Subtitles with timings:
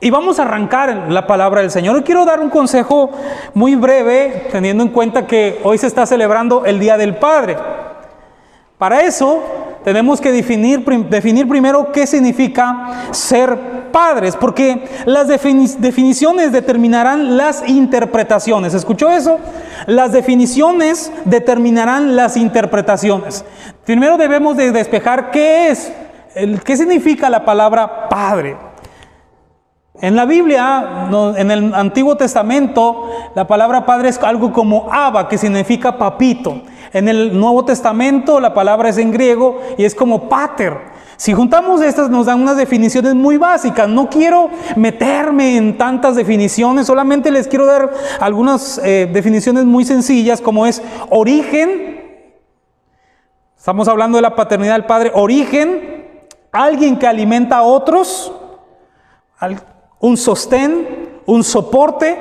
[0.00, 1.96] Y vamos a arrancar la palabra del Señor.
[1.96, 3.10] Hoy quiero dar un consejo
[3.52, 7.56] muy breve, teniendo en cuenta que hoy se está celebrando el Día del Padre.
[8.78, 9.42] Para eso
[9.82, 13.58] tenemos que definir, definir primero qué significa ser
[13.90, 18.74] padres, porque las definiciones determinarán las interpretaciones.
[18.74, 19.40] ¿Escuchó eso?
[19.86, 23.44] Las definiciones determinarán las interpretaciones.
[23.84, 25.92] Primero debemos de despejar qué es,
[26.62, 28.67] qué significa la palabra padre.
[30.00, 35.36] En la Biblia, en el Antiguo Testamento, la palabra padre es algo como Abba, que
[35.36, 36.62] significa papito.
[36.92, 40.76] En el Nuevo Testamento, la palabra es en griego y es como pater.
[41.16, 43.88] Si juntamos estas, nos dan unas definiciones muy básicas.
[43.88, 50.40] No quiero meterme en tantas definiciones, solamente les quiero dar algunas eh, definiciones muy sencillas,
[50.40, 52.22] como es origen.
[53.56, 55.10] Estamos hablando de la paternidad del padre.
[55.12, 56.16] Origen,
[56.52, 58.32] alguien que alimenta a otros
[60.00, 62.16] un sostén, un soporte,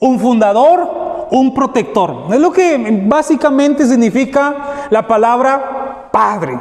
[0.00, 2.26] un fundador, un protector.
[2.32, 6.58] Es lo que básicamente significa la palabra padre.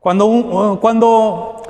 [0.00, 1.62] Cuando, cuando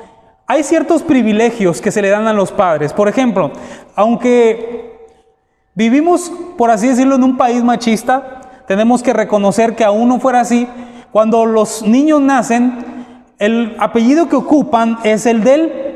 [0.47, 3.51] hay ciertos privilegios que se le dan a los padres, por ejemplo,
[3.95, 5.07] aunque
[5.75, 10.41] vivimos, por así decirlo, en un país machista, tenemos que reconocer que aún no fuera
[10.41, 10.67] así,
[11.11, 13.05] cuando los niños nacen,
[13.37, 15.92] el apellido que ocupan es el del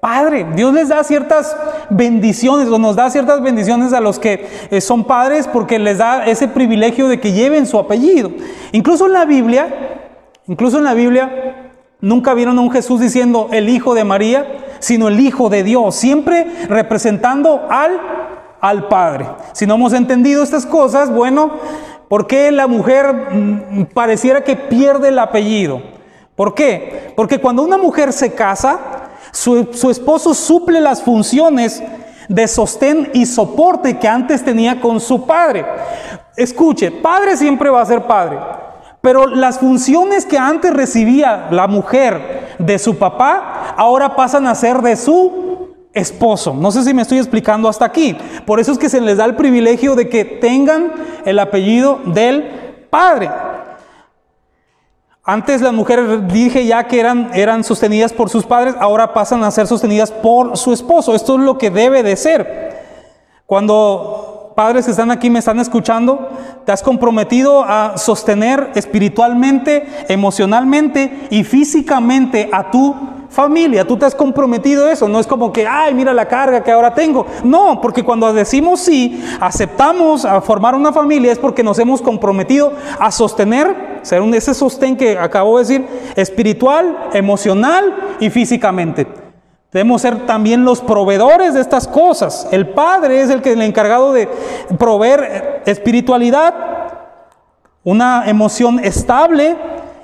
[0.00, 0.46] padre.
[0.54, 1.56] Dios les da ciertas
[1.90, 6.26] bendiciones o nos da ciertas bendiciones a los que eh, son padres porque les da
[6.26, 8.30] ese privilegio de que lleven su apellido.
[8.72, 10.08] Incluso en la Biblia,
[10.46, 14.46] incluso en la Biblia, nunca vieron a un Jesús diciendo el Hijo de María,
[14.78, 18.00] sino el Hijo de Dios, siempre representando al,
[18.60, 19.26] al Padre.
[19.52, 21.52] Si no hemos entendido estas cosas, bueno,
[22.08, 25.82] ¿por qué la mujer mm, pareciera que pierde el apellido?
[26.36, 27.12] ¿Por qué?
[27.16, 31.82] Porque cuando una mujer se casa, su, esposo suple las funciones
[32.28, 35.64] de sostén y soporte que antes tenía con su padre.
[36.36, 38.38] Escuche, padre siempre va a ser padre,
[39.00, 44.82] pero las funciones que antes recibía la mujer de su papá, ahora pasan a ser
[44.82, 45.48] de su
[45.92, 46.54] esposo.
[46.54, 48.16] No sé si me estoy explicando hasta aquí.
[48.46, 50.92] Por eso es que se les da el privilegio de que tengan
[51.24, 53.30] el apellido del padre.
[55.30, 59.50] Antes las mujeres dije ya que eran, eran sostenidas por sus padres, ahora pasan a
[59.50, 61.14] ser sostenidas por su esposo.
[61.14, 62.78] Esto es lo que debe de ser.
[63.44, 66.30] Cuando padres que están aquí me están escuchando,
[66.64, 72.92] te has comprometido a sostener espiritualmente, emocionalmente y físicamente a tu
[73.28, 73.86] familia.
[73.86, 75.06] Tú te has comprometido eso.
[75.06, 77.24] No es como que, ay, mira la carga que ahora tengo.
[77.44, 82.72] No, porque cuando decimos sí, aceptamos a formar una familia, es porque nos hemos comprometido
[82.98, 85.86] a sostener, ser ese sostén que acabo de decir,
[86.16, 89.27] espiritual, emocional y físicamente.
[89.70, 92.48] Debemos ser también los proveedores de estas cosas.
[92.50, 94.26] El Padre es el que el encargado de
[94.78, 96.54] proveer espiritualidad,
[97.84, 99.56] una emoción estable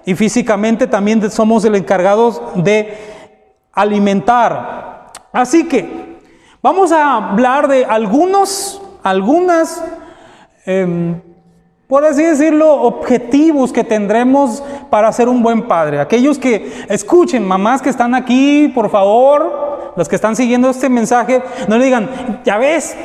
[0.05, 2.95] y físicamente también somos el encargados de
[3.73, 5.11] alimentar.
[5.33, 6.19] Así que
[6.61, 9.83] vamos a hablar de algunos, algunas,
[10.67, 11.23] em,
[11.89, 14.63] por así decirlo, objetivos que tendremos
[14.95, 15.99] para ser un buen padre.
[15.99, 21.43] Aquellos que escuchen, mamás que están aquí, por favor, los que están siguiendo este mensaje,
[21.67, 22.09] no le digan,
[22.45, 22.97] ya ves,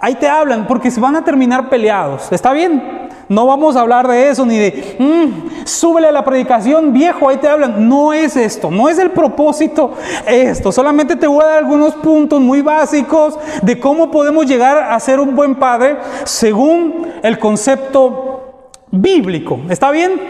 [0.00, 2.30] ahí te hablan, porque se van a terminar peleados.
[2.30, 3.08] ¿Está bien?
[3.28, 7.38] No vamos a hablar de eso ni de, mm, súbele a la predicación, viejo, ahí
[7.38, 7.88] te hablan.
[7.88, 9.94] No es esto, no es el propósito
[10.28, 10.70] esto.
[10.70, 15.18] Solamente te voy a dar algunos puntos muy básicos de cómo podemos llegar a ser
[15.18, 19.58] un buen padre según el concepto bíblico.
[19.68, 20.20] ¿Está bien?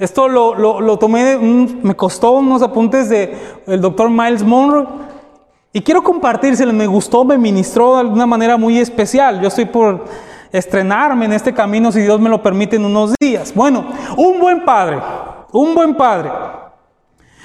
[0.00, 4.86] Esto lo, tomé, me costó unos apuntes del el doctor Miles Monroe.
[5.74, 9.42] Y quiero compartírselo, me gustó, me ministró de alguna manera muy especial.
[9.42, 10.06] Yo estoy por
[10.52, 13.52] estrenarme en este camino si Dios me lo permite en unos días.
[13.54, 13.84] Bueno,
[14.16, 15.00] un buen padre,
[15.52, 16.30] un buen padre.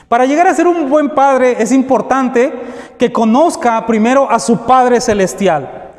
[0.07, 2.53] Para llegar a ser un buen padre es importante
[2.97, 5.91] que conozca primero a su Padre Celestial.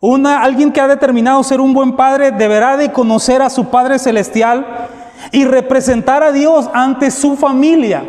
[0.00, 3.98] Una, alguien que ha determinado ser un buen padre deberá de conocer a su Padre
[3.98, 4.88] Celestial
[5.32, 8.04] y representar a Dios ante su familia.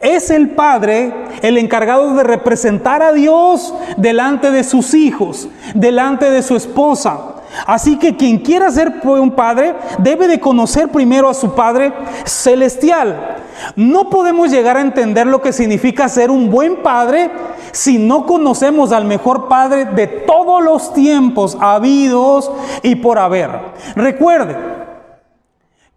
[0.00, 1.12] Es el padre
[1.42, 7.36] el encargado de representar a Dios delante de sus hijos, delante de su esposa.
[7.66, 11.92] Así que quien quiera ser un padre debe de conocer primero a su Padre
[12.24, 13.38] celestial.
[13.76, 17.30] No podemos llegar a entender lo que significa ser un buen padre
[17.72, 22.50] si no conocemos al mejor padre de todos los tiempos habidos
[22.82, 23.50] y por haber.
[23.96, 24.69] Recuerde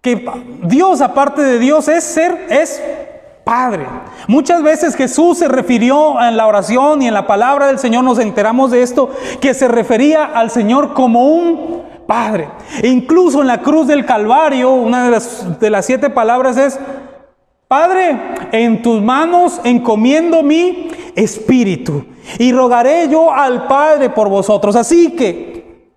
[0.04, 0.30] que
[0.64, 2.84] Dios aparte de Dios es ser es
[3.46, 3.88] Padre.
[4.28, 8.20] Muchas veces Jesús se refirió en la oración y en la palabra del Señor, nos
[8.20, 9.10] enteramos de esto,
[9.40, 12.50] que se refería al Señor como un Padre.
[12.82, 16.78] E incluso en la cruz del Calvario, una de las, de las siete palabras es,
[17.70, 18.18] Padre,
[18.52, 22.06] en tus manos encomiendo mi espíritu
[22.38, 24.76] y rogaré yo al Padre por vosotros.
[24.76, 25.88] Así que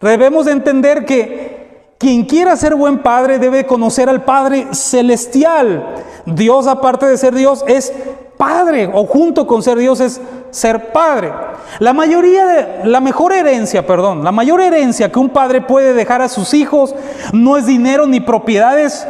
[0.00, 1.65] debemos de entender que
[1.98, 5.94] quien quiera ser buen padre debe conocer al Padre celestial.
[6.26, 7.92] Dios, aparte de ser Dios, es
[8.36, 10.20] Padre, o junto con ser Dios es
[10.50, 11.32] ser Padre.
[11.78, 16.22] La mayoría de, la mejor herencia, perdón, la mayor herencia que un padre puede dejar
[16.22, 16.94] a sus hijos
[17.32, 19.06] no es dinero ni propiedades,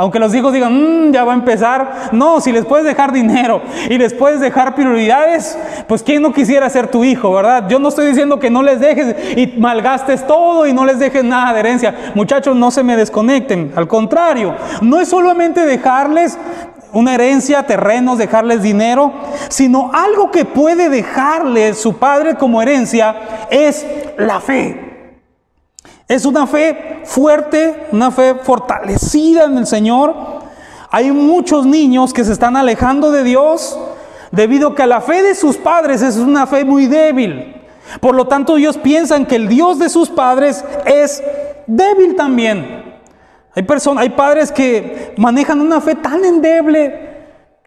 [0.00, 2.08] aunque los hijos digan, mm, ya va a empezar.
[2.12, 6.70] No, si les puedes dejar dinero y les puedes dejar prioridades, pues ¿quién no quisiera
[6.70, 7.68] ser tu hijo, verdad?
[7.68, 11.22] Yo no estoy diciendo que no les dejes y malgastes todo y no les dejes
[11.22, 12.12] nada de herencia.
[12.14, 13.74] Muchachos, no se me desconecten.
[13.76, 16.38] Al contrario, no es solamente dejarles
[16.94, 19.12] una herencia, terrenos, dejarles dinero,
[19.50, 23.86] sino algo que puede dejarles su padre como herencia es
[24.16, 24.89] la fe.
[26.10, 30.12] Es una fe fuerte, una fe fortalecida en el Señor.
[30.90, 33.78] Hay muchos niños que se están alejando de Dios
[34.32, 37.54] debido a que la fe de sus padres es una fe muy débil.
[38.00, 41.22] Por lo tanto, ellos piensan que el Dios de sus padres es
[41.68, 42.98] débil también.
[43.54, 47.09] Hay personas, hay padres que manejan una fe tan endeble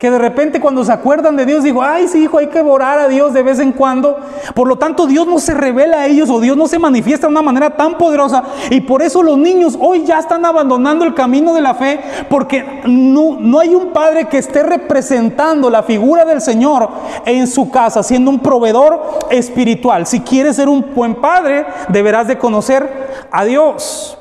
[0.03, 3.00] que de repente cuando se acuerdan de Dios, digo, ay, sí, hijo, hay que orar
[3.00, 4.19] a Dios de vez en cuando.
[4.53, 7.31] Por lo tanto, Dios no se revela a ellos o Dios no se manifiesta de
[7.31, 8.44] una manera tan poderosa.
[8.69, 12.81] Y por eso los niños hoy ya están abandonando el camino de la fe, porque
[12.85, 16.89] no, no hay un padre que esté representando la figura del Señor
[17.25, 20.06] en su casa, siendo un proveedor espiritual.
[20.06, 24.17] Si quieres ser un buen padre, deberás de conocer a Dios.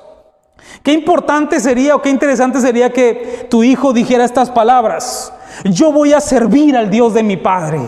[0.84, 5.32] Qué importante sería o qué interesante sería que tu hijo dijera estas palabras.
[5.64, 7.80] Yo voy a servir al Dios de mi Padre.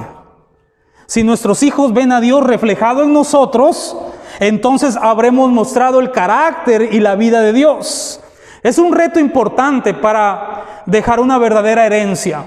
[1.07, 3.97] Si nuestros hijos ven a Dios reflejado en nosotros,
[4.41, 8.21] entonces habremos mostrado el carácter y la vida de Dios.
[8.63, 12.47] Es un reto importante para dejar una verdadera herencia.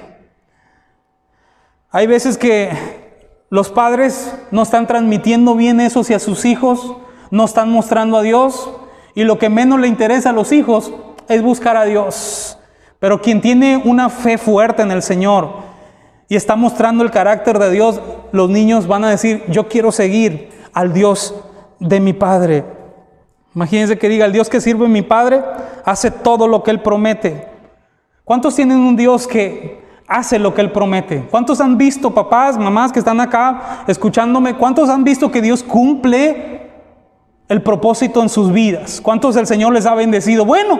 [1.91, 6.95] Hay veces que los padres no están transmitiendo bien eso hacia sus hijos,
[7.31, 8.69] no están mostrando a Dios
[9.15, 10.91] y lo que menos le interesa a los hijos
[11.27, 12.56] es buscar a Dios.
[12.99, 15.49] Pero quien tiene una fe fuerte en el Señor
[16.29, 18.01] y está mostrando el carácter de Dios,
[18.31, 21.35] los niños van a decir, yo quiero seguir al Dios
[21.79, 22.65] de mi Padre.
[23.55, 25.41] Imagínense que diga, el Dios que sirve mi Padre
[25.85, 27.47] hace todo lo que Él promete.
[28.23, 31.25] ¿Cuántos tienen un Dios que hace lo que Él promete?
[31.31, 34.55] ¿Cuántos han visto, papás, mamás que están acá escuchándome?
[34.55, 36.69] ¿Cuántos han visto que Dios cumple
[37.47, 38.99] el propósito en sus vidas?
[39.01, 40.45] ¿Cuántos el Señor les ha bendecido?
[40.45, 40.79] Bueno,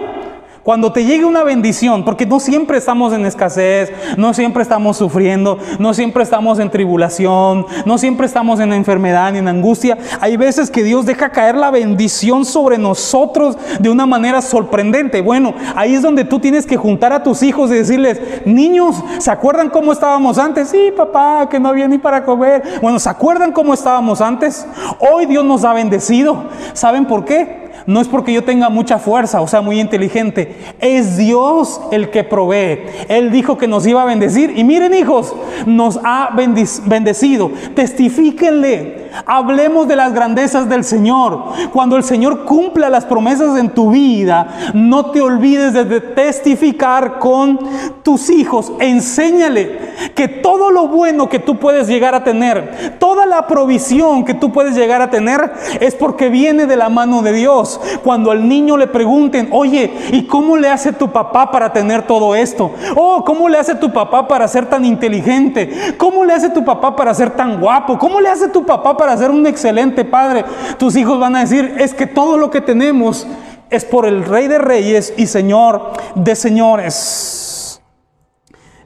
[0.68, 5.58] cuando te llegue una bendición, porque no siempre estamos en escasez, no siempre estamos sufriendo,
[5.80, 9.98] no siempre estamos en tribulación, no siempre estamos en enfermedad ni en angustia.
[10.20, 15.22] Hay veces que Dios deja caer la bendición sobre nosotros de una manera sorprendente.
[15.22, 19.32] Bueno, ahí es donde tú tienes que juntar a tus hijos y decirles, niños, ¿se
[19.32, 20.68] acuerdan cómo estábamos antes?
[20.68, 22.62] Sí, papá, que no había ni para comer.
[22.82, 24.68] Bueno, ¿se acuerdan cómo estábamos antes?
[25.00, 26.44] Hoy Dios nos ha bendecido.
[26.74, 27.67] ¿Saben por qué?
[27.88, 32.24] No es porque yo tenga mucha fuerza o sea muy inteligente, es Dios el que
[32.26, 32.80] provee.
[33.08, 35.34] Él dijo que nos iba a bendecir y miren hijos,
[35.66, 37.50] nos ha bendecido.
[37.76, 41.46] Testifíquenle, hablemos de las grandezas del Señor.
[41.72, 47.58] Cuando el Señor cumpla las promesas en tu vida, no te olvides de testificar con
[48.04, 48.74] tus hijos.
[48.80, 54.34] Enséñale que todo lo bueno que tú puedes llegar a tener, toda la provisión que
[54.34, 57.80] tú puedes llegar a tener, es porque viene de la mano de Dios.
[58.04, 62.36] Cuando al niño le pregunten, oye, ¿y cómo le hace tu papá para tener todo
[62.36, 62.72] esto?
[62.96, 65.96] Oh, ¿cómo le hace tu papá para ser tan inteligente?
[65.98, 67.98] ¿Cómo le hace tu papá para ser tan guapo?
[67.98, 70.46] ¿Cómo le hace tu papá para ser un excelente padre?
[70.78, 73.28] Tus hijos van a decir, es que todo lo que tenemos
[73.70, 77.57] es por el Rey de Reyes y Señor de Señores.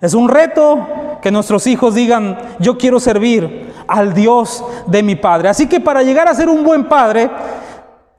[0.02, 0.88] Es un reto
[1.22, 5.50] que nuestros hijos digan, yo quiero servir al Dios de mi Padre.
[5.50, 7.30] Así que para llegar a ser un buen padre,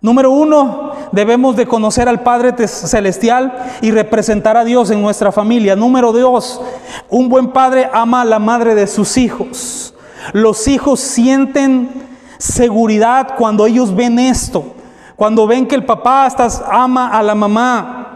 [0.03, 5.77] Número uno, debemos de conocer al Padre Celestial y representar a Dios en nuestra familia.
[5.77, 6.61] Número dos,
[7.09, 9.95] un buen padre ama a la madre de sus hijos.
[10.33, 11.89] Los hijos sienten
[12.37, 14.75] seguridad cuando ellos ven esto,
[15.15, 16.29] cuando ven que el papá
[16.69, 18.12] ama a la mamá.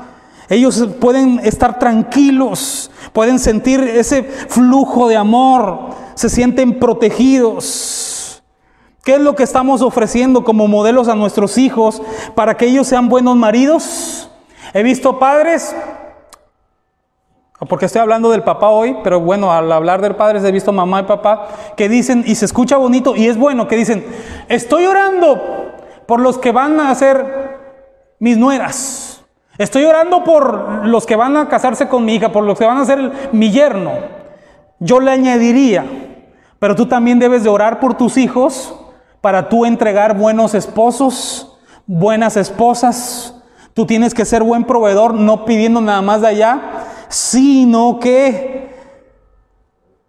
[0.48, 8.42] Ellos pueden estar tranquilos, pueden sentir ese flujo de amor, se sienten protegidos.
[9.02, 12.02] ¿Qué es lo que estamos ofreciendo como modelos a nuestros hijos
[12.34, 14.30] para que ellos sean buenos maridos?
[14.74, 15.74] He visto padres
[17.68, 21.00] porque estoy hablando del papá hoy, pero bueno, al hablar del padre he visto mamá
[21.00, 24.04] y papá que dicen, y se escucha bonito, y es bueno, que dicen,
[24.48, 25.72] estoy orando
[26.06, 27.58] por los que van a ser
[28.18, 29.15] mis nueras.
[29.58, 32.78] Estoy orando por los que van a casarse con mi hija, por los que van
[32.78, 33.92] a ser mi yerno.
[34.78, 35.86] Yo le añadiría,
[36.58, 38.74] pero tú también debes de orar por tus hijos
[39.22, 43.42] para tú entregar buenos esposos, buenas esposas.
[43.72, 46.60] Tú tienes que ser buen proveedor, no pidiendo nada más de allá,
[47.08, 48.74] sino que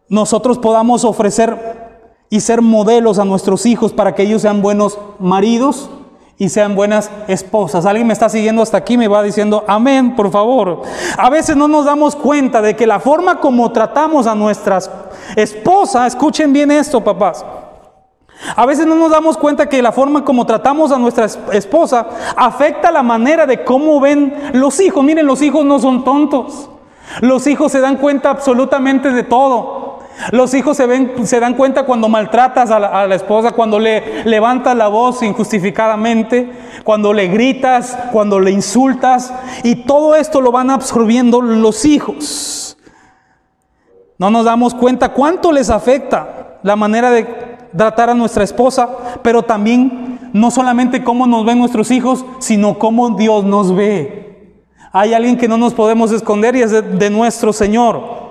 [0.09, 1.87] nosotros podamos ofrecer
[2.29, 5.89] y ser modelos a nuestros hijos para que ellos sean buenos maridos
[6.37, 7.85] y sean buenas esposas.
[7.85, 10.83] Alguien me está siguiendo hasta aquí, me va diciendo amén, por favor.
[11.17, 14.89] A veces no nos damos cuenta de que la forma como tratamos a nuestras
[15.35, 17.43] esposas, escuchen bien esto, papás.
[18.55, 22.91] A veces no nos damos cuenta que la forma como tratamos a nuestra esposa afecta
[22.91, 25.03] la manera de cómo ven los hijos.
[25.03, 26.69] Miren, los hijos no son tontos.
[27.21, 29.86] Los hijos se dan cuenta absolutamente de todo.
[30.31, 34.75] Los hijos se, ven, se dan cuenta cuando maltratas a la, esposa, cuando le levantas
[34.75, 36.51] la voz injustificadamente,
[36.83, 39.33] cuando le gritas, cuando le insultas.
[39.63, 42.77] Y todo esto lo van absorbiendo los hijos.
[44.17, 47.23] No nos damos cuenta cuánto les afecta la manera de
[47.75, 48.89] tratar a nuestra esposa,
[49.21, 54.27] pero también no solamente cómo nos ven nuestros hijos, sino cómo Dios nos ve.
[54.91, 58.26] Hay alguien que no nos podemos esconder y es de, nuestro Señor.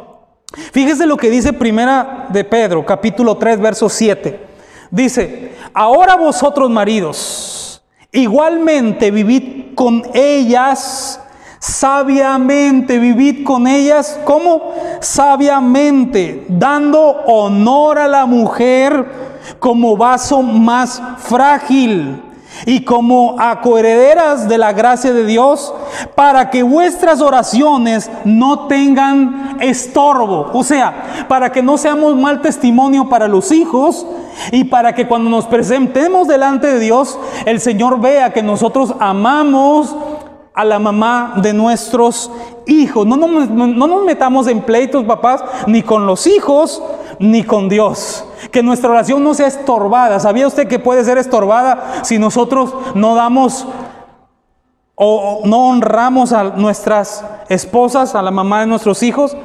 [0.72, 4.46] Fíjese lo que dice Primera de Pedro, capítulo 3, verso 7.
[4.90, 11.20] Dice, ahora vosotros maridos, igualmente vivid con ellas
[11.58, 14.72] sabiamente, vivid con ellas, ¿cómo?
[15.00, 19.04] Sabiamente, dando honor a la mujer
[19.58, 22.22] como vaso más frágil
[22.64, 25.74] y como acoherederas de la gracia de Dios,
[26.14, 30.50] para que vuestras oraciones no tengan estorbo.
[30.52, 34.06] O sea, para que no seamos mal testimonio para los hijos
[34.52, 39.94] y para que cuando nos presentemos delante de Dios, el Señor vea que nosotros amamos
[40.54, 42.30] a la mamá de nuestros
[42.66, 43.06] hijos.
[43.06, 46.82] No nos, no nos metamos en pleitos, papás, ni con los hijos,
[47.18, 48.24] ni con Dios.
[48.56, 50.18] Que nuestra oración no sea estorbada.
[50.18, 53.68] ¿Sabía usted que puede ser estorbada si nosotros no damos
[54.94, 59.36] o no honramos a nuestras esposas, a la mamá de nuestros hijos?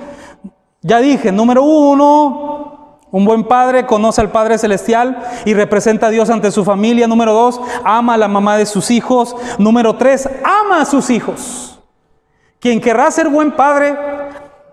[0.82, 6.30] Ya dije, número uno, un buen padre conoce al Padre Celestial y representa a Dios
[6.30, 7.06] ante su familia.
[7.06, 9.36] Número dos, ama a la mamá de sus hijos.
[9.58, 11.82] Número tres, ama a sus hijos.
[12.62, 13.94] Quien querrá ser buen padre,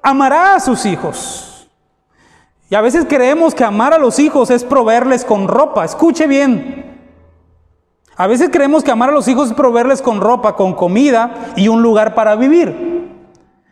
[0.00, 1.47] amará a sus hijos.
[2.70, 5.84] Y a veces creemos que amar a los hijos es proveerles con ropa.
[5.84, 6.98] Escuche bien.
[8.16, 11.68] A veces creemos que amar a los hijos es proveerles con ropa, con comida y
[11.68, 12.87] un lugar para vivir.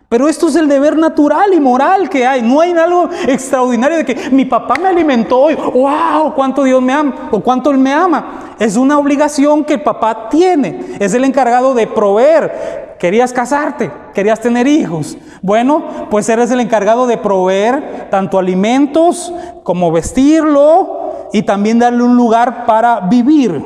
[0.09, 2.41] Pero esto es el deber natural y moral que hay.
[2.41, 5.55] No hay algo extraordinario de que mi papá me alimentó hoy.
[5.57, 6.33] ¡Wow!
[6.35, 7.29] ¿Cuánto Dios me ama?
[7.33, 8.55] ¿O cuánto Él me ama?
[8.59, 10.97] Es una obligación que el papá tiene.
[11.01, 12.87] Es el encargado de proveer.
[13.01, 15.19] Querías casarte, querías tener hijos.
[15.43, 19.35] Bueno, pues eres el encargado de proveer tanto alimentos
[19.65, 23.61] como vestirlo y también darle un lugar para vivir.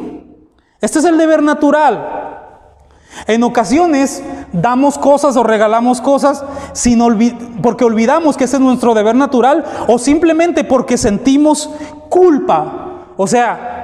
[0.80, 2.39] Este es el deber natural.
[3.26, 7.00] En ocasiones damos cosas o regalamos cosas sin
[7.62, 11.70] porque olvidamos que ese es nuestro deber natural o simplemente porque sentimos
[12.08, 12.88] culpa.
[13.16, 13.80] O sea,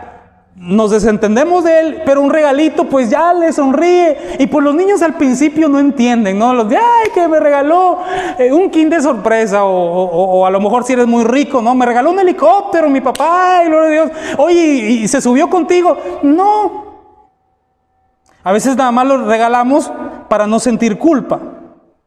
[0.57, 4.37] nos desentendemos de él, pero un regalito pues ya le sonríe.
[4.39, 6.55] Y pues los niños al principio no entienden, ¿no?
[6.55, 7.99] Los de, ay, que me regaló
[8.39, 11.75] eh, un king de sorpresa, o, a lo mejor si eres muy rico, ¿no?
[11.75, 14.19] Me regaló un helicóptero, mi papá, y gloria a Dios.
[14.39, 15.97] Oye, ¿y se subió contigo?
[16.23, 16.86] No.
[18.47, 19.91] A veces nada más lo regalamos
[20.29, 21.41] para no sentir culpa.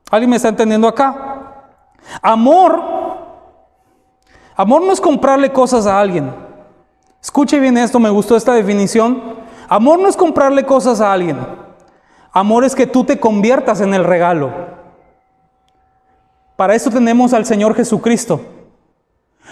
[0.10, 1.66] ¿Alguien me está entendiendo acá?
[2.22, 2.82] Amor,
[4.56, 6.34] amor no es comprarle cosas a alguien.
[7.22, 9.22] Escuche bien esto, me gustó esta definición.
[9.68, 11.46] Amor no es comprarle cosas a alguien.
[12.32, 14.50] Amor es que tú te conviertas en el regalo.
[16.56, 18.40] Para eso tenemos al Señor Jesucristo.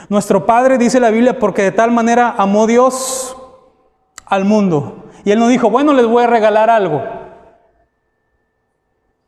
[0.07, 3.35] Nuestro Padre dice la Biblia porque de tal manera amó Dios
[4.25, 5.03] al mundo.
[5.27, 7.03] Y Él no dijo, bueno, les voy a regalar algo.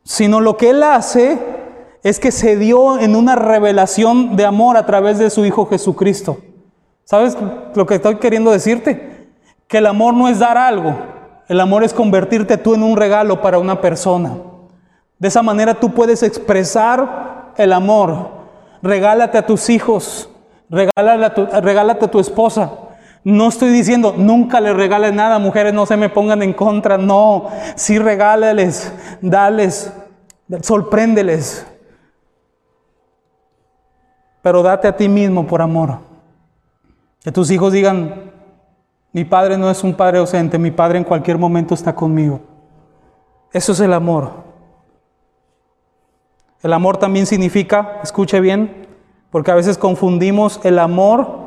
[0.02, 1.38] Sino lo que Él hace
[2.02, 6.38] es que se dio en una revelación de amor a través de su Hijo Jesucristo.
[7.04, 7.36] ¿Sabes
[7.74, 9.28] lo que estoy queriendo decirte?
[9.68, 10.96] Que el amor no es dar algo,
[11.48, 14.38] el amor es convertirte tú en un regalo para una persona.
[15.18, 18.26] De esa manera tú puedes expresar el amor.
[18.80, 20.30] Regálate a tus hijos,
[20.70, 22.70] regálate a tu, regálate a tu esposa.
[23.22, 27.48] No estoy diciendo nunca le regales nada, mujeres no se me pongan en contra, no,
[27.76, 29.92] sí regálales, dales,
[30.62, 31.66] sorpréndeles.
[34.42, 35.98] pero date a ti mismo por amor.
[37.22, 38.32] Que tus hijos digan,
[39.12, 42.40] mi padre no es un padre ausente, mi padre en cualquier momento está conmigo.
[43.52, 44.30] Eso es el amor.
[46.62, 48.86] El amor también significa, escuche bien,
[49.30, 51.39] porque a veces confundimos el amor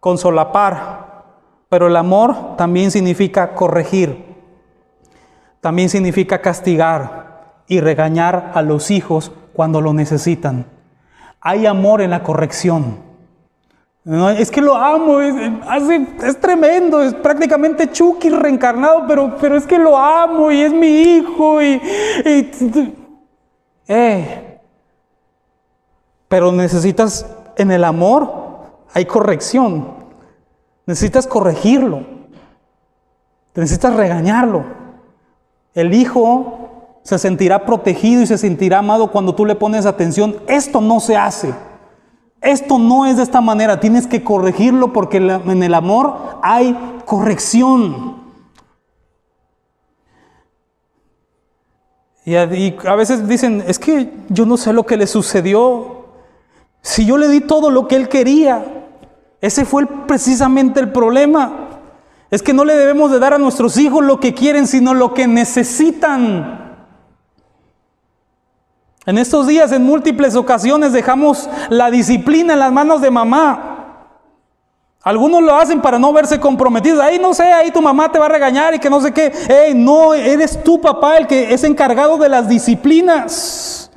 [0.00, 1.24] con solapar,
[1.68, 4.36] pero el amor también significa corregir,
[5.60, 7.28] también significa castigar
[7.66, 10.66] y regañar a los hijos cuando lo necesitan.
[11.40, 13.00] Hay amor en la corrección.
[14.38, 15.34] es que lo amo, es,
[16.22, 20.88] es, tremendo, es prácticamente Chucky reencarnado, pero, pero es que lo amo y es mi
[20.88, 21.62] hijo.
[21.62, 21.80] Y,
[23.86, 24.60] eh.
[26.28, 27.26] Pero necesitas
[27.56, 28.47] en el amor,
[28.92, 29.88] hay corrección.
[30.86, 32.02] Necesitas corregirlo.
[33.54, 34.64] Necesitas regañarlo.
[35.74, 40.36] El hijo se sentirá protegido y se sentirá amado cuando tú le pones atención.
[40.46, 41.54] Esto no se hace.
[42.40, 43.80] Esto no es de esta manera.
[43.80, 48.18] Tienes que corregirlo porque en el amor hay corrección.
[52.28, 52.44] Y a,
[52.94, 56.08] veces dicen, es que yo no sé lo que le sucedió.
[56.82, 58.77] Si yo le di todo lo que él quería,
[59.40, 61.68] ese fue precisamente el problema.
[62.30, 65.14] Es que no le debemos de dar a nuestros hijos lo que quieren, sino lo
[65.14, 66.76] que necesitan.
[69.06, 73.78] En estos días, en múltiples ocasiones, dejamos la disciplina en las manos de mamá.
[75.02, 77.00] Algunos lo hacen para no verse comprometidos.
[77.00, 79.72] Ahí no sé, ahí tu mamá te va a regañar y que no sé qué.
[79.74, 83.87] No, eres tu papá el que es encargado de las disciplinas.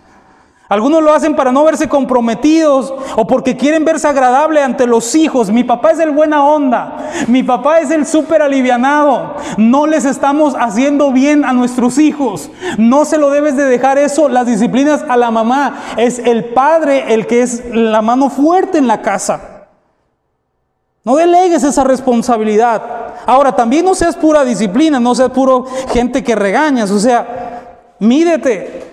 [0.72, 5.52] Algunos lo hacen para no verse comprometidos o porque quieren verse agradable ante los hijos.
[5.52, 7.10] Mi papá es el buena onda.
[7.28, 9.36] Mi papá es el súper alivianado.
[9.58, 12.50] No les estamos haciendo bien a nuestros hijos.
[12.78, 15.76] No se lo debes de dejar eso, las disciplinas a la mamá.
[15.98, 19.68] Es el padre el que es la mano fuerte en la casa.
[21.04, 22.82] No delegues esa responsabilidad.
[23.26, 26.92] Ahora, también no seas pura disciplina, no seas puro gente que regañas.
[26.92, 28.91] O sea, mídete.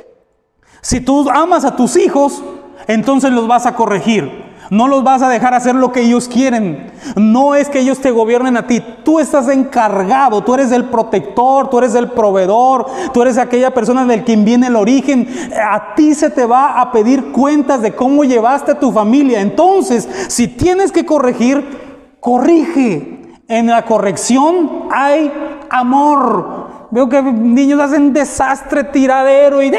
[0.81, 2.43] Si tú amas a tus hijos,
[2.87, 4.49] entonces los vas a corregir.
[4.71, 6.93] No los vas a dejar hacer lo que ellos quieren.
[7.17, 8.83] No es que ellos te gobiernen a ti.
[9.03, 10.45] Tú estás encargado.
[10.45, 11.71] Tú eres el protector.
[11.71, 12.87] Tú eres el proveedor.
[13.12, 15.27] Tú eres aquella persona del quien viene el origen.
[15.57, 19.41] A ti se te va a pedir cuentas de cómo llevaste a tu familia.
[19.41, 23.14] Entonces, si tienes que corregir, corrige.
[23.49, 25.33] En la corrección hay
[25.71, 26.58] amor.
[26.90, 29.70] Veo que niños hacen desastre, tiradero y,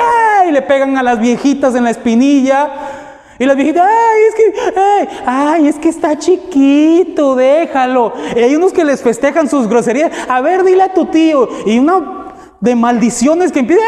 [0.52, 2.70] le pegan a las viejitas en la espinilla.
[3.40, 8.14] Y las viejitas, ay, es que, ay, es que está chiquito, déjalo.
[8.36, 10.12] Y hay unos que les festejan sus groserías.
[10.28, 11.48] A ver, dile a tu tío.
[11.66, 12.20] Y uno
[12.60, 13.82] de maldiciones que empieza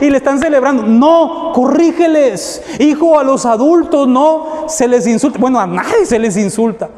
[0.00, 0.82] y le están celebrando.
[0.82, 2.62] No, corrígeles.
[2.78, 5.38] Hijo, a los adultos no se les insulta.
[5.38, 6.88] Bueno, a nadie se les insulta.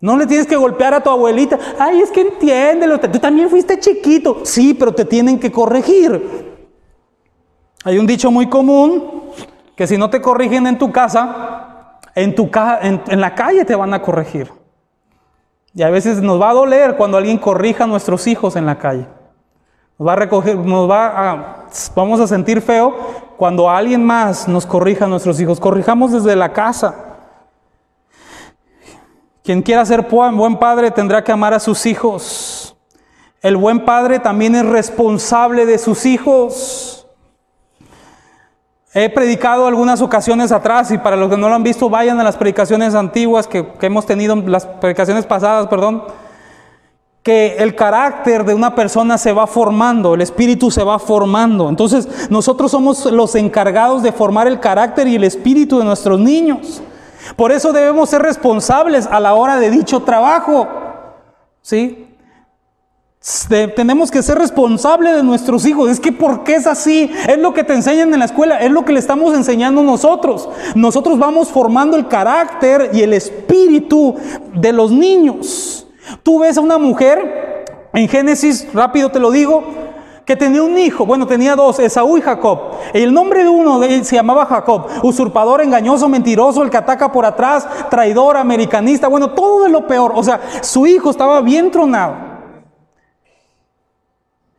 [0.00, 1.58] No le tienes que golpear a tu abuelita.
[1.78, 4.40] Ay, es que entiéndelo, tú también fuiste chiquito.
[4.44, 6.56] Sí, pero te tienen que corregir.
[7.84, 9.32] Hay un dicho muy común
[9.74, 12.34] que si no te corrigen en tu casa, en,
[13.08, 14.52] en, la calle te van a corregir.
[15.74, 18.78] Y a veces nos va a doler cuando alguien corrija a nuestros hijos en la
[18.78, 19.06] calle.
[19.98, 22.96] Nos va a recoger, nos va a, vamos a sentir feo
[23.36, 25.58] cuando alguien más nos corrija a nuestros hijos.
[25.60, 27.07] Corrijamos desde la casa.
[29.48, 32.76] Quien quiera ser buen padre tendrá que amar a sus hijos.
[33.40, 37.06] El buen padre también es responsable de sus hijos.
[38.92, 42.24] He predicado algunas ocasiones atrás y para los que no lo han visto vayan a
[42.24, 46.02] las predicaciones antiguas que, hemos tenido, las predicaciones pasadas, perdón,
[47.22, 51.70] que el carácter de una persona se va formando, el espíritu se va formando.
[51.70, 56.82] Entonces nosotros somos los encargados de formar el carácter y el espíritu de nuestros niños.
[57.36, 60.68] Por eso debemos ser responsables a la hora de dicho trabajo.
[61.62, 62.08] ¿Sí?
[63.74, 65.90] tenemos que ser responsables de nuestros hijos.
[65.90, 67.10] Es que ¿por qué es así?
[67.28, 70.48] Es lo que te enseñan en la escuela, es lo que le estamos enseñando nosotros.
[70.74, 74.14] Nosotros vamos formando el carácter y el espíritu
[74.54, 75.86] de los niños.
[76.22, 79.64] Tú ves a una mujer, en Génesis, rápido te lo digo,
[80.28, 82.72] que tenía un hijo, bueno, tenía dos, Esaú y Jacob.
[82.92, 87.24] El nombre de uno de se llamaba Jacob, usurpador, engañoso, mentiroso, el que ataca por
[87.24, 90.12] atrás, traidor, americanista, bueno, todo de lo peor.
[90.14, 92.14] O sea, su hijo estaba bien tronado.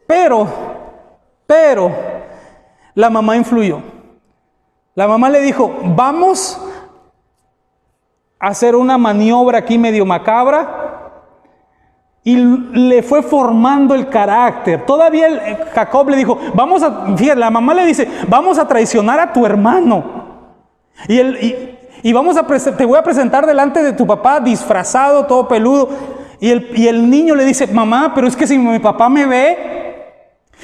[0.08, 0.48] Pero,
[1.46, 1.92] pero,
[2.96, 3.80] la mamá influyó.
[4.96, 6.60] La mamá le dijo, vamos
[8.40, 10.79] a hacer una maniobra aquí medio macabra
[12.24, 14.86] y le fue formando el carácter.
[14.86, 19.20] Todavía eh, Jacob le dijo, vamos a, fíjate, la mamá le dice, vamos a traicionar
[19.20, 20.20] a tu hermano.
[21.08, 25.90] Y, vamos a te voy a presentar delante de tu papá disfrazado, todo peludo.
[26.42, 29.26] Y el, y el niño le dice, mamá, pero es que si mi papá me
[29.26, 29.58] ve,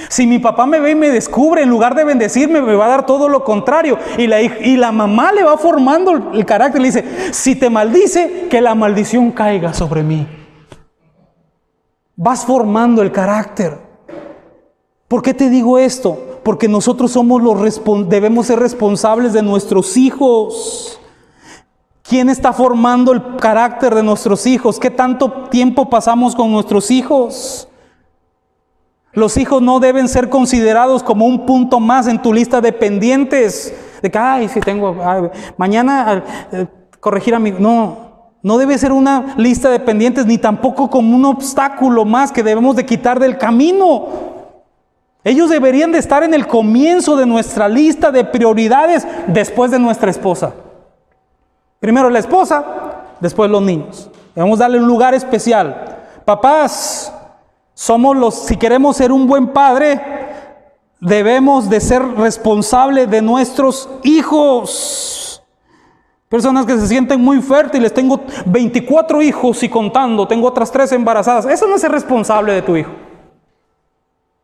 [0.09, 2.89] si mi papá me ve y me descubre, en lugar de bendecirme, me va a
[2.89, 3.97] dar todo lo contrario.
[4.17, 6.81] Y la, y la mamá le va formando el carácter.
[6.81, 10.44] Le dice, si te maldice, que la maldición caiga sobre mí.
[12.15, 13.77] Vas formando el carácter.
[15.07, 16.39] ¿Por qué te digo esto?
[16.43, 20.99] Porque nosotros somos los debemos ser responsables de nuestros hijos.
[22.01, 24.79] ¿Quién está formando el carácter de nuestros hijos?
[24.79, 27.67] ¿Qué tanto tiempo pasamos con nuestros hijos?
[29.11, 33.73] Los hijos no deben ser considerados como un punto más en tu lista de pendientes.
[34.01, 34.95] De que, ay, si tengo,
[35.57, 36.67] mañana eh,
[36.99, 37.51] corregir a mi...
[37.51, 38.04] No,
[38.45, 42.75] no debe ser una lista de pendientes ni tampoco como un obstáculo más que debemos
[42.75, 44.05] de quitar del camino.
[45.23, 50.11] Ellos deberían de estar en el comienzo de nuestra lista de prioridades después de nuestra
[50.11, 50.53] esposa.
[51.79, 52.63] Primero la esposa,
[53.19, 54.11] después los niños.
[54.35, 55.97] Debemos darle un lugar especial.
[56.23, 57.11] Papás,
[57.73, 59.99] somos los, si queremos ser un buen padre,
[61.01, 65.24] debemos de ser responsables de nuestros hijos.
[66.29, 71.45] Personas que se sienten muy fértiles, tengo 24 hijos y contando, tengo otras tres embarazadas.
[71.45, 72.91] Eso no es ser responsable de tu hijo.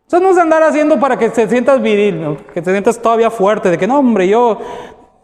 [0.08, 3.70] Eso no es andar haciendo para que te sientas viril, que te sientas todavía fuerte,
[3.70, 4.60] de que no, hombre, yo,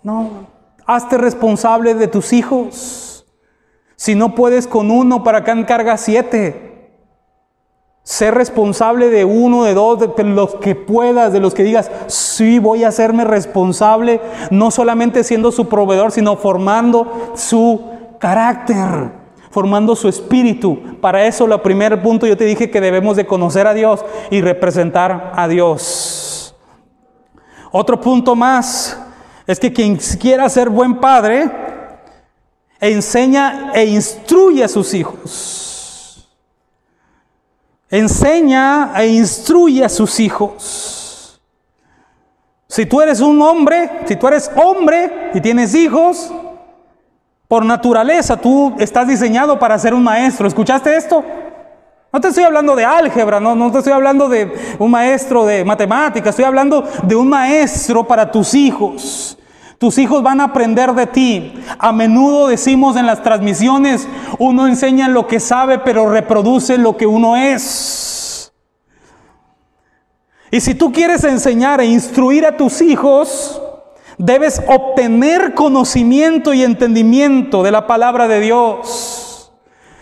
[0.01, 0.47] no,
[0.87, 3.25] Hazte responsable de tus hijos.
[3.97, 6.76] Si no puedes con uno, ¿para qué encarga siete?
[8.07, 12.57] Sé responsable de uno, de dos, de los que puedas, de los que digas, sí,
[12.57, 17.81] voy a hacerme responsable, no solamente siendo su proveedor, sino formando su
[18.17, 19.11] carácter,
[19.51, 20.79] formando su espíritu.
[21.01, 24.39] Para eso, el primer punto, yo te dije que debemos de conocer a Dios y
[24.39, 26.55] representar a Dios.
[27.73, 28.97] Otro punto más,
[29.45, 31.51] es que quien quiera ser buen padre,
[32.79, 35.66] enseña e instruye a sus hijos.
[37.89, 41.39] Enseña e instruye a sus hijos.
[42.67, 46.31] Si tú eres un hombre, si tú eres hombre y tienes hijos,
[47.47, 50.47] por naturaleza tú estás diseñado para ser un maestro.
[50.47, 51.23] ¿Escuchaste esto?
[52.11, 55.63] No te estoy hablando de álgebra, no, no te estoy hablando de un maestro de
[55.63, 59.37] matemáticas, estoy hablando de un maestro para tus hijos.
[59.77, 61.53] Tus hijos van a aprender de ti.
[61.77, 64.07] A menudo decimos en las transmisiones,
[64.39, 68.51] uno enseña lo que sabe, pero reproduce lo que uno es.
[70.49, 73.61] Y si tú quieres enseñar e instruir a tus hijos,
[74.17, 79.51] debes obtener conocimiento y entendimiento de la palabra de Dios.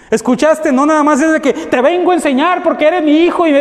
[0.10, 0.72] ¿Escuchaste?
[0.72, 3.52] No nada más es de que te vengo a enseñar porque eres mi hijo y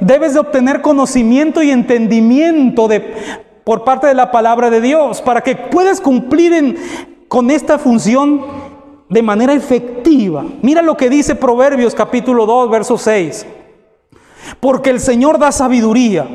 [0.00, 5.42] debes de obtener conocimiento y entendimiento de por parte de la palabra de Dios, para
[5.42, 6.74] que puedas cumplir
[7.28, 8.46] con esta función
[9.10, 10.42] de manera efectiva.
[10.62, 13.44] Mira lo que dice Proverbios capítulo 2, verso 6.
[14.58, 16.26] Porque el Señor da sabiduría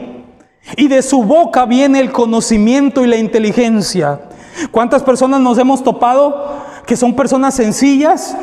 [0.78, 4.30] y de su boca viene el conocimiento y la inteligencia.
[4.70, 8.38] ¿Cuántas personas nos hemos topado que son personas sencillas?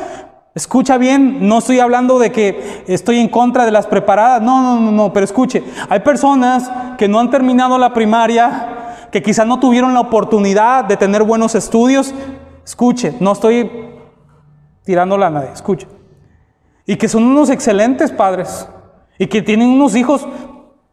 [0.53, 4.81] Escucha bien, no estoy hablando de que estoy en contra de las preparadas, no, no,
[4.81, 9.61] no, no, pero escuche, hay personas que no han terminado la primaria, que quizá no
[9.61, 12.13] tuvieron la oportunidad de tener buenos estudios,
[12.65, 13.71] escuche, no estoy
[14.83, 15.87] tirándola a nadie, escuche.
[16.85, 18.69] Y que son unos excelentes padres
[19.19, 20.27] y que tienen unos hijos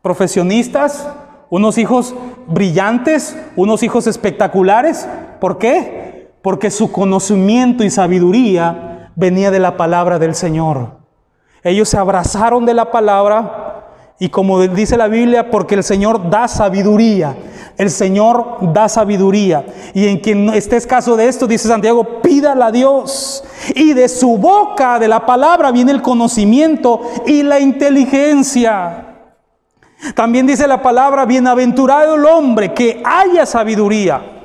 [0.03, 1.09] profesionistas,
[1.49, 2.13] unos hijos
[2.47, 5.09] brillantes, unos hijos espectaculares.
[5.39, 6.31] ¿Por qué?
[6.43, 8.86] Porque su conocimiento y sabiduría
[9.17, 10.91] venía de la palabra del Señor.
[11.63, 16.47] Ellos se abrazaron de la palabra y como dice la Biblia, porque el Señor da
[16.47, 17.35] sabiduría.
[17.77, 19.65] El Señor da sabiduría.
[19.93, 23.43] Y en quien esté escaso de esto, dice Santiago, pídala a Dios.
[23.75, 29.05] Y de su boca, de la palabra, viene el conocimiento y la inteligencia.
[30.15, 34.36] También dice la palabra, bienaventurado el hombre que haya sabiduría.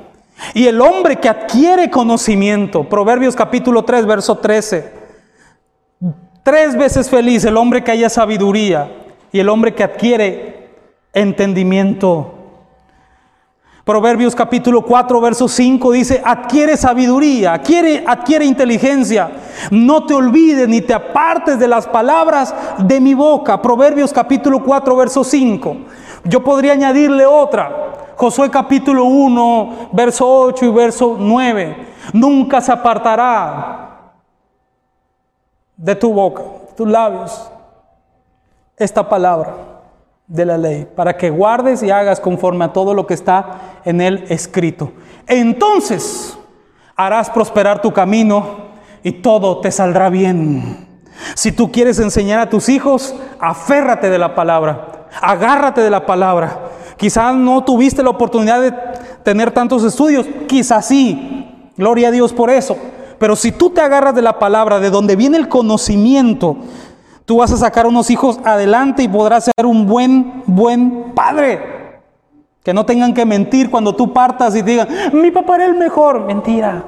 [0.53, 2.87] Y el hombre que adquiere conocimiento.
[2.87, 4.91] Proverbios capítulo 3, verso 13.
[6.43, 8.91] Tres veces feliz el hombre que haya sabiduría
[9.31, 10.69] y el hombre que adquiere
[11.13, 12.33] entendimiento.
[13.85, 19.29] Proverbios capítulo 4, verso 5 dice, adquiere sabiduría, adquiere, adquiere inteligencia.
[19.71, 23.61] No te olvides ni te apartes de las palabras de mi boca.
[23.61, 25.77] Proverbios capítulo 4, verso 5.
[26.23, 27.82] Yo podría añadirle otra.
[28.15, 31.87] Josué capítulo 1, verso 8 y verso 9.
[32.13, 34.13] Nunca se apartará
[35.75, 36.43] de tu boca,
[36.75, 37.49] tus labios,
[38.77, 39.55] esta palabra
[40.27, 44.01] de la ley, para que guardes y hagas conforme a todo lo que está en
[44.01, 44.91] él escrito.
[45.27, 46.37] Entonces
[46.95, 48.73] harás prosperar tu camino
[49.03, 50.87] y todo te saldrá bien.
[51.35, 56.59] Si tú quieres enseñar a tus hijos, aférrate de la palabra, agárrate de la palabra.
[56.97, 58.73] Quizás no tuviste la oportunidad de
[59.23, 62.77] tener tantos estudios, quizás sí, gloria a Dios por eso.
[63.19, 66.57] Pero si tú te agarras de la palabra, de donde viene el conocimiento,
[67.25, 72.01] tú vas a sacar unos hijos adelante y podrás ser un buen, buen padre.
[72.63, 76.21] Que no tengan que mentir cuando tú partas y digan, mi papá era el mejor.
[76.21, 76.85] Mentira.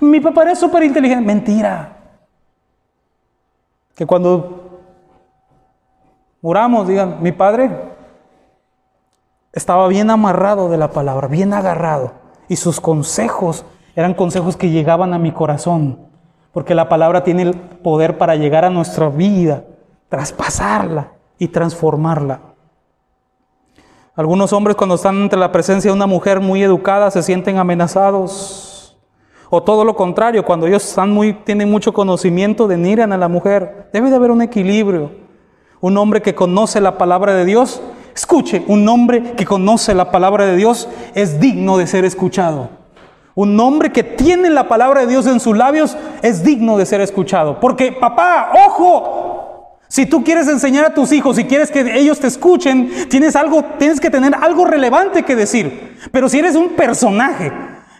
[0.00, 1.24] Mi papá era súper inteligente.
[1.24, 1.96] Mentira.
[3.94, 4.80] Que cuando
[6.42, 7.95] muramos digan, mi padre
[9.56, 12.12] estaba bien amarrado de la palabra, bien agarrado.
[12.46, 13.64] Y sus consejos
[13.96, 15.98] eran consejos que llegaban a mi corazón.
[16.52, 19.64] Porque la palabra tiene el poder para llegar a nuestra vida,
[20.10, 22.40] traspasarla y transformarla.
[24.14, 28.98] Algunos hombres cuando están ante la presencia de una mujer muy educada se sienten amenazados.
[29.48, 30.94] O todo lo contrario, cuando ellos
[31.44, 33.88] tienen mucho conocimiento, denigran a la mujer.
[33.94, 35.12] Debe de haber un equilibrio.
[35.80, 37.80] Un hombre que conoce la palabra de Dios,
[38.16, 42.70] escuche, un hombre que conoce la palabra de Dios es digno de ser escuchado.
[43.34, 47.02] Un hombre que tiene la palabra de Dios en sus labios es digno de ser
[47.02, 47.60] escuchado.
[47.60, 52.26] Porque, papá, ojo, si tú quieres enseñar a tus hijos y quieres que ellos te
[52.26, 55.98] escuchen, tienes algo, tienes que tener algo relevante que decir.
[56.10, 57.52] Pero si eres un personaje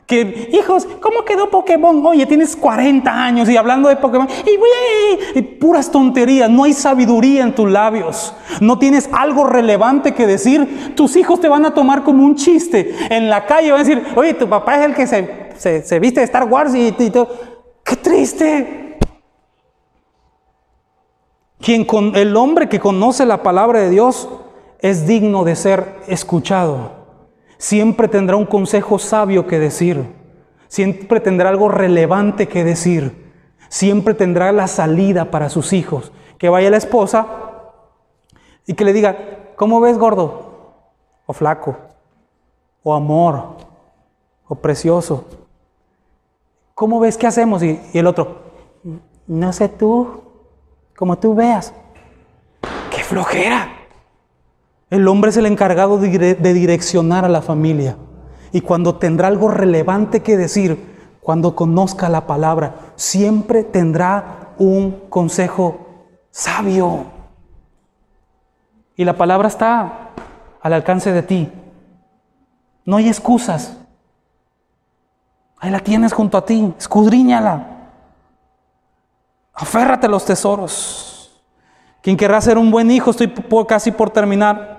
[0.07, 2.05] que, hijos, ¿cómo quedó Pokémon?
[2.07, 7.43] Oye, tienes 40 años y hablando de Pokémon, y, y, puras tonterías, no hay sabiduría
[7.43, 12.05] en tus labios, no tienes algo relevante que decir, tus hijos te van a tomar
[12.05, 12.95] como un chiste.
[13.11, 16.21] En la calle van a decir, oye, tu papá es el que se, se, viste
[16.21, 17.29] de Star Wars y, y todo.
[17.83, 18.99] ¡Qué triste!
[21.61, 24.29] Quien con el hombre que conoce la palabra de Dios
[24.79, 26.96] es digno de ser escuchado.
[27.59, 30.05] Siempre tendrá un consejo sabio que decir.
[30.69, 33.33] Siempre tendrá algo relevante que decir.
[33.69, 36.13] Siempre tendrá la salida para sus hijos.
[36.39, 37.27] Que vaya la esposa
[38.67, 39.17] y que le diga,
[39.57, 40.75] ¿cómo ves gordo?
[41.25, 41.77] O flaco.
[42.83, 43.57] O amor.
[44.49, 45.25] O precioso.
[46.75, 47.63] ¿Cómo ves qué hacemos?
[47.63, 48.43] Y, el otro,
[49.27, 50.23] no sé tú,
[50.95, 51.73] como tú veas.
[52.91, 53.76] ¡Qué flojera!
[54.89, 57.97] El hombre es el encargado de, direccionar a la familia.
[58.53, 66.07] Y cuando tendrá algo relevante que decir, cuando conozca la palabra, siempre tendrá un consejo
[66.31, 67.07] sabio.
[68.95, 70.11] Y la palabra está
[70.63, 71.53] al alcance de ti.
[72.85, 73.77] No hay excusas.
[75.59, 77.91] Ahí la tienes junto a ti, escudriñala.
[79.53, 81.43] Aférrate a los tesoros.
[82.03, 83.35] Quien querrá ser un buen hijo, estoy
[83.67, 84.76] casi por terminar.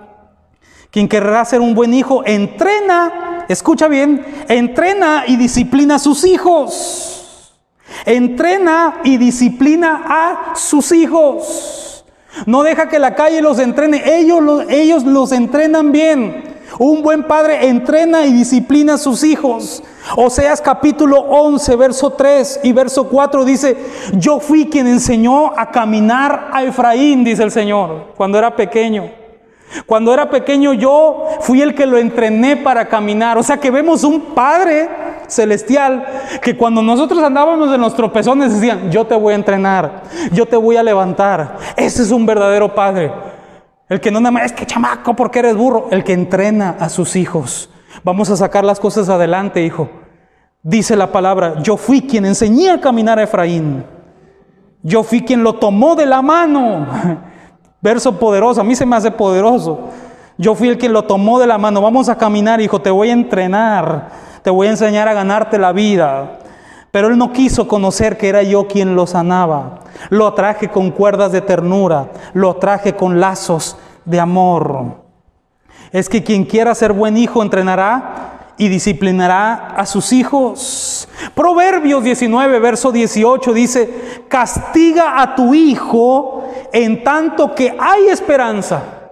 [0.92, 7.54] Quien querrá ser un buen hijo, entrena, escucha bien, entrena y disciplina a sus hijos.
[8.06, 12.06] Entrena y disciplina a sus hijos.
[12.46, 16.56] No deja que la calle los entrene, ellos, ellos los entrenan bien.
[16.80, 19.84] Un buen padre entrena y disciplina a sus hijos.
[20.16, 23.78] Oseas capítulo 11, verso 3 y verso 4 dice,
[24.14, 29.17] yo fui quien enseñó a caminar a Efraín, dice el Señor, cuando era pequeño.
[29.86, 33.38] Cuando era pequeño yo fui el que lo entrené para caminar.
[33.38, 34.90] O sea que vemos un Padre
[35.28, 36.06] celestial
[36.42, 40.56] que cuando nosotros andábamos en los tropezones decían, yo te voy a entrenar, yo te
[40.56, 41.58] voy a levantar.
[41.76, 43.12] Ese es un verdadero Padre.
[43.90, 46.90] El que no nada más es que chamaco porque eres burro, el que entrena a
[46.90, 47.70] sus hijos.
[48.04, 49.90] Vamos a sacar las cosas adelante, hijo.
[50.62, 53.86] Dice la palabra, yo fui quien enseñé a caminar a Efraín.
[54.84, 56.88] Yo fui quien lo tomó de la mano.
[57.82, 59.80] Verso poderoso, a mí se me hace poderoso.
[60.38, 61.82] Yo fui el que lo tomó de la mano.
[61.82, 64.10] Vamos a caminar, hijo, te voy a entrenar.
[64.44, 66.40] Te voy a enseñar a ganarte la vida.
[66.92, 69.80] Pero él no quiso conocer que era yo quien lo sanaba.
[70.10, 75.02] Lo traje con cuerdas de ternura, lo traje con lazos de amor.
[75.92, 81.08] Es que quien quiera ser buen hijo entrenará y disciplinará a sus hijos.
[81.36, 86.44] Proverbios 19, verso 18 dice, castiga a tu hijo
[86.74, 89.12] en tanto que hay esperanza,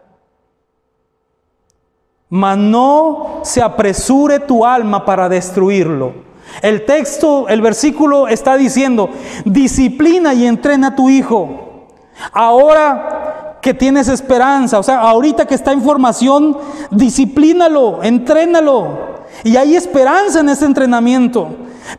[2.30, 6.26] mas no se apresure tu alma para destruirlo.
[6.62, 9.10] El texto, el versículo está diciendo,
[9.46, 11.88] disciplina y entrena a tu hijo.
[12.32, 16.58] Ahora que tienes esperanza, o sea, ahorita que está en formación,
[16.92, 19.15] disciplínalo, entrénalo.
[19.44, 21.50] Y hay esperanza en ese entrenamiento.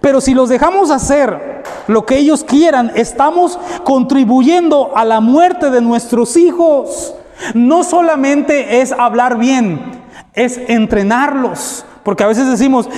[0.01, 5.81] Pero si los dejamos hacer lo que ellos quieran, estamos contribuyendo a la muerte de
[5.81, 7.15] nuestros hijos.
[7.55, 11.85] No solamente es hablar bien, es entrenarlos.
[12.03, 12.89] Porque a veces decimos,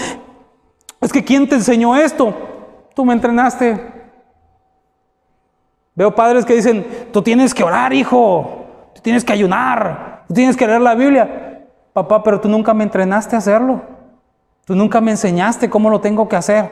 [1.01, 2.35] Es que ¿quién te enseñó esto?
[2.95, 3.93] Tú me entrenaste.
[5.95, 10.57] Veo padres que dicen, tú tienes que orar, hijo, tú tienes que ayunar, tú tienes
[10.57, 11.65] que leer la Biblia.
[11.93, 13.98] Papá, pero tú nunca me entrenaste a hacerlo.
[14.69, 16.71] Tú nunca me enseñaste cómo lo tengo que hacer.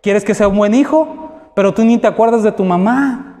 [0.00, 1.30] ¿Quieres que sea un buen hijo?
[1.54, 3.36] Pero tú ni te acuerdas de tu mamá.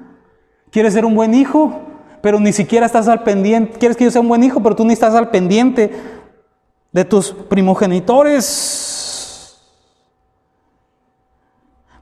[0.70, 1.80] ¿Quieres ser un buen hijo?
[2.20, 3.78] Pero ni siquiera estás al pendiente.
[3.78, 4.62] ¿Quieres que yo sea un buen hijo?
[4.62, 5.90] Pero tú ni estás al pendiente
[6.92, 9.58] de tus primogenitores.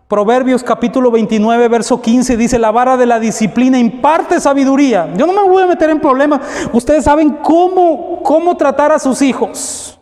[0.08, 5.14] Proverbios capítulo 29, verso 15 dice, la vara de la disciplina imparte sabiduría.
[5.16, 6.40] Yo no me voy a meter en problemas.
[6.72, 10.00] Ustedes saben cómo, cómo tratar a sus hijos.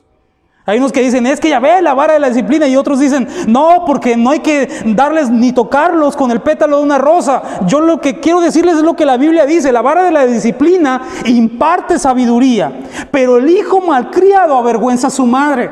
[0.70, 3.00] Hay unos que dicen, es que ya ve la vara de la disciplina y otros
[3.00, 7.42] dicen, no, porque no hay que darles ni tocarlos con el pétalo de una rosa.
[7.66, 10.26] Yo lo que quiero decirles es lo que la Biblia dice, la vara de la
[10.26, 12.72] disciplina imparte sabiduría,
[13.10, 15.70] pero el hijo malcriado avergüenza a su madre.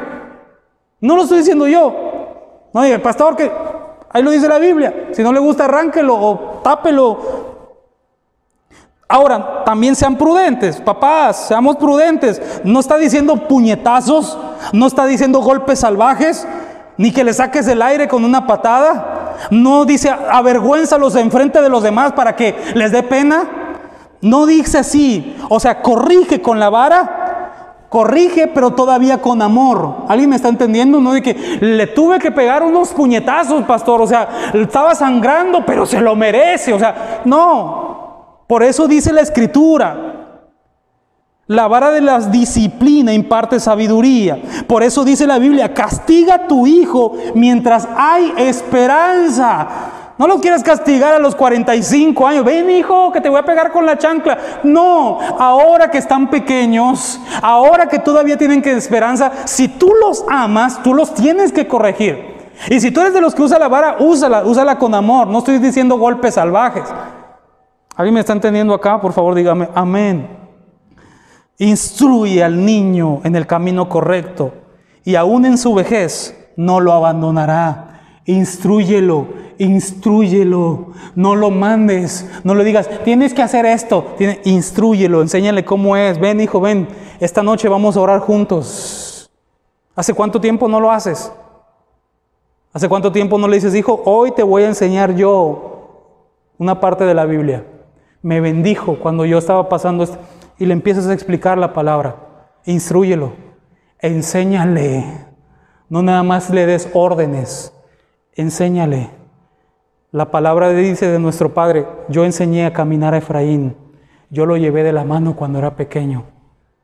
[1.01, 1.95] No lo estoy diciendo yo.
[2.75, 3.51] No, el pastor que
[4.11, 5.09] Ahí lo dice la Biblia.
[5.13, 7.19] Si no le gusta, arránquelo o tápelo.
[9.09, 12.41] Ahora, también sean prudentes, papás, seamos prudentes.
[12.65, 14.39] No está diciendo puñetazos,
[14.73, 16.47] no está diciendo golpes salvajes,
[16.97, 19.37] ni que le saques el aire con una patada.
[19.51, 23.45] No dice avergüénzalos enfrente de los demás para que les dé pena.
[24.21, 25.37] No dice así.
[25.49, 27.29] O sea, corrige con la vara,
[27.89, 30.05] Corrige, pero todavía con amor.
[30.09, 31.01] ¿Alguien me está entendiendo?
[31.01, 34.03] No de que le tuve que pegar unos puñetazos, pastor.
[34.03, 36.75] O sea, estaba sangrando, pero se lo merece.
[36.75, 38.43] O sea, no.
[38.47, 40.08] Por eso dice la escritura.
[41.49, 44.39] La vara de la disciplina imparte sabiduría.
[44.67, 49.67] Por eso dice la Biblia, castiga a tu hijo mientras hay esperanza.
[50.19, 52.45] No lo quieres castigar a los 45 años.
[52.45, 54.37] Ven, hijo, que te voy a pegar con la chancla.
[54.63, 60.83] No, ahora que están pequeños, ahora que todavía tienen que esperanza, si tú los amas,
[60.83, 62.37] tú los tienes que corregir.
[62.69, 65.29] Y si tú eres de los que usa la vara, úsala, úsala con amor.
[65.29, 66.85] No estoy diciendo golpes salvajes.
[67.97, 69.01] ¿Alguien me está entendiendo acá?
[69.01, 70.38] Por favor, dígame, amén.
[71.59, 74.53] Instruye al niño en el camino correcto
[75.05, 78.21] y aún en su vejez no lo abandonará.
[78.27, 79.27] Instruyelo,
[79.59, 86.21] instruyelo, no lo mandes, no le digas, tienes que hacer esto, instruyelo, enséñale cómo es,
[86.21, 89.29] ven hijo, ven, esta noche vamos a orar juntos.
[89.97, 91.33] ¿Hace cuánto tiempo no lo haces?
[92.73, 97.05] ¿Hace cuánto tiempo no le dices, hijo, hoy te voy a enseñar yo una parte
[97.05, 97.65] de la Biblia?
[98.23, 100.19] Me bendijo cuando yo estaba pasando esto
[100.59, 102.17] y le empiezas a explicar la palabra.
[102.65, 103.33] Instruyelo,
[104.01, 105.05] enséñale,
[105.89, 107.73] no nada más le des órdenes
[108.39, 109.11] enséñale.
[110.13, 113.77] La palabra dice de nuestro Padre, yo enseñé a caminar a Efraín,
[114.31, 116.25] yo lo llevé de la mano cuando era pequeño.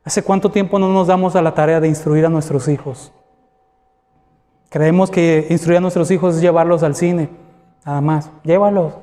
[0.03, 3.13] ¿Hace cuánto tiempo no nos damos a la tarea de instruir a nuestros hijos?
[4.69, 7.31] Creemos que instruir a nuestros hijos es llevarlos al cine,
[7.87, 8.31] nada más.
[8.43, 8.95] Llévalos,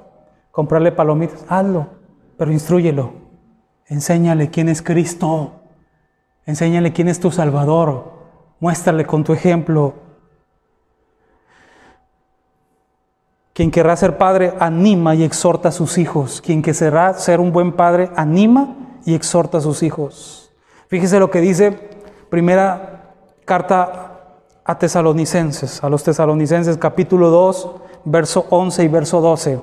[0.51, 1.87] comprarle palomitas, hazlo,
[2.37, 3.13] pero instruyelo.
[3.91, 5.61] Enséñale quién es Cristo.
[6.47, 8.13] Enséñale quién es tu Salvador.
[8.59, 9.93] Muéstrale con tu ejemplo
[13.53, 16.41] Quien querrá ser padre anima y exhorta a sus hijos.
[16.41, 18.75] Quien querrá ser un buen padre anima
[19.05, 20.51] y exhorta a sus hijos.
[20.87, 21.77] Fíjese lo que dice
[22.29, 23.13] primera
[23.45, 24.07] carta
[24.63, 27.71] a tesalonicenses, a los tesalonicenses capítulo 2,
[28.05, 29.61] verso 11 y verso 12.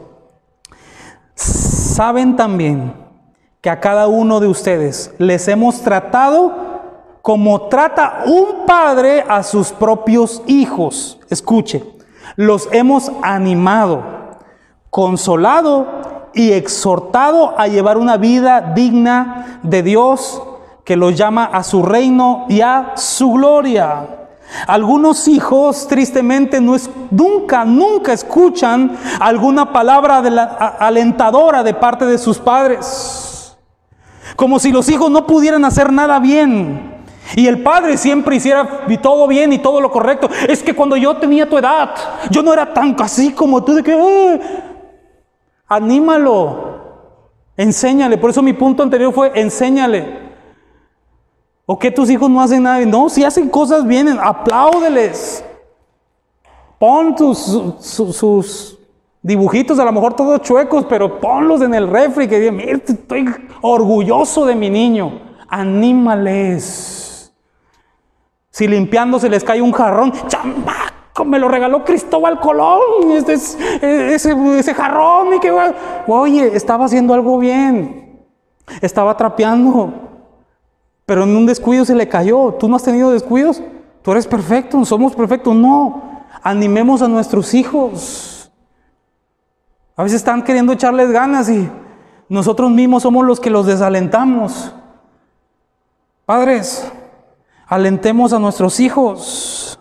[1.35, 3.08] Saben también
[3.61, 6.68] que a cada uno de ustedes les hemos tratado
[7.23, 11.18] como trata un padre a sus propios hijos.
[11.29, 11.99] Escuche
[12.37, 14.03] los hemos animado,
[14.90, 20.42] consolado y exhortado a llevar una vida digna de Dios
[20.85, 24.07] que los llama a su reino y a su gloria.
[24.66, 30.18] Algunos hijos tristemente no es, nunca, nunca escuchan alguna palabra
[30.78, 33.38] alentadora de parte de sus padres.
[34.37, 36.99] Como si los hijos no pudieran hacer nada bien.
[37.37, 40.29] Y el padre siempre hiciera todo bien y todo lo correcto.
[40.49, 41.95] Es que cuando yo tenía tu edad,
[42.31, 43.93] yo no era tan así como tú de que...
[43.93, 44.41] Eh".
[45.66, 46.79] anímalo,
[47.57, 48.16] enséñale.
[48.16, 50.29] Por eso mi punto anterior fue enséñale.
[51.66, 52.83] ¿O que tus hijos no hacen nada?
[52.87, 55.45] No, si hacen cosas bien, apláudeles.
[56.79, 57.39] Pon tus,
[57.81, 58.78] sus,
[59.23, 63.27] dibujitos, a lo mejor todos chuecos, pero ponlos en el refri que digan, mira, estoy
[63.61, 65.21] orgulloso de mi niño.
[65.49, 67.33] Anímales.
[68.51, 73.35] Si limpiando se les cae un jarrón, chamaco, me lo regaló Cristóbal Colón, este
[74.14, 75.53] ese, ese jarrón, y que,
[76.07, 78.27] oye, estaba haciendo algo bien,
[78.81, 79.93] estaba trapeando,
[81.07, 82.55] pero en un descuido se le cayó.
[82.55, 83.62] ¿Tú no has tenido descuidos?
[84.03, 85.55] Tú eres perfecto, somos perfectos.
[85.55, 86.09] No,
[86.43, 88.38] Animemos a nuestros hijos.
[89.99, 91.68] A veces están queriendo echarles ganas y
[92.28, 94.72] nosotros mismos somos los que los desalentamos.
[96.24, 96.88] Padres,
[97.66, 99.80] alentemos a nuestros hijos.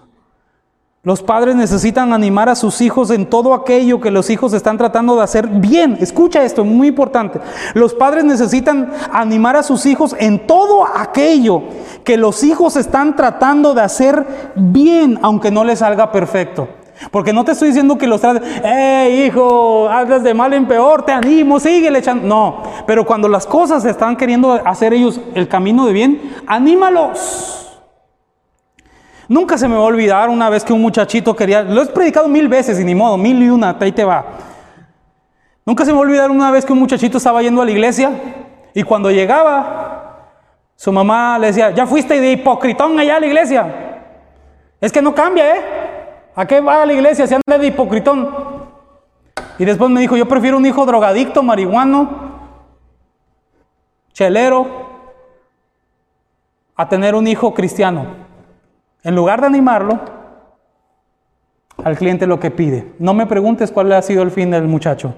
[1.04, 5.16] Los padres necesitan animar a sus hijos en todo aquello que los hijos están tratando
[5.16, 6.00] de hacer bien.
[6.02, 7.40] Escucha esto, muy importante.
[7.76, 11.62] Los padres necesitan animar a sus hijos en todo aquello
[12.04, 16.68] que los hijos están tratando de hacer bien, aunque no les salga perfecto.
[17.12, 21.04] Porque no te estoy diciendo que los trates, hey hijo, hazles de mal en peor,
[21.04, 22.28] te animo, sigue echando.
[22.28, 27.80] No, pero cuando las cosas están queriendo hacer ellos el camino de bien, anímalos.
[29.28, 32.28] Nunca se me va a olvidar una vez que un muchachito quería, lo he predicado
[32.28, 34.26] mil veces y ni modo, mil y una, ahí te va.
[35.66, 37.72] Nunca se me va a olvidar una vez que un muchachito estaba yendo a la
[37.72, 38.12] iglesia
[38.74, 39.98] y cuando llegaba,
[40.76, 43.68] su mamá le decía, ya fuiste de hipocritón allá a la iglesia.
[44.80, 45.77] Es que no cambia, ¿eh?
[46.38, 48.30] ¿A qué va a la iglesia si anda de hipocritón?
[49.58, 52.10] Y después me dijo, yo prefiero un hijo drogadicto, marihuano,
[54.14, 54.68] chelero,
[56.76, 58.06] a tener un hijo cristiano.
[59.02, 60.00] En lugar de animarlo,
[61.84, 62.94] al cliente lo que pide.
[63.00, 65.16] No me preguntes cuál ha sido el fin del muchacho.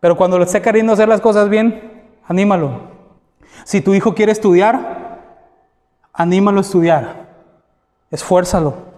[0.00, 2.80] Pero cuando le esté queriendo hacer las cosas bien, anímalo.
[3.64, 5.20] Si tu hijo quiere estudiar,
[6.14, 7.26] anímalo a estudiar.
[8.10, 8.95] Esfuérzalo.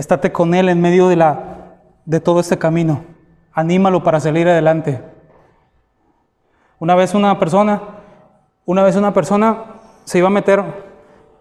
[0.00, 1.76] Estate con Él en medio de, la,
[2.06, 3.04] de todo este camino.
[3.52, 5.02] Anímalo para salir adelante.
[6.78, 7.82] Una vez una persona,
[8.64, 9.74] una vez una persona
[10.04, 10.64] se iba a meter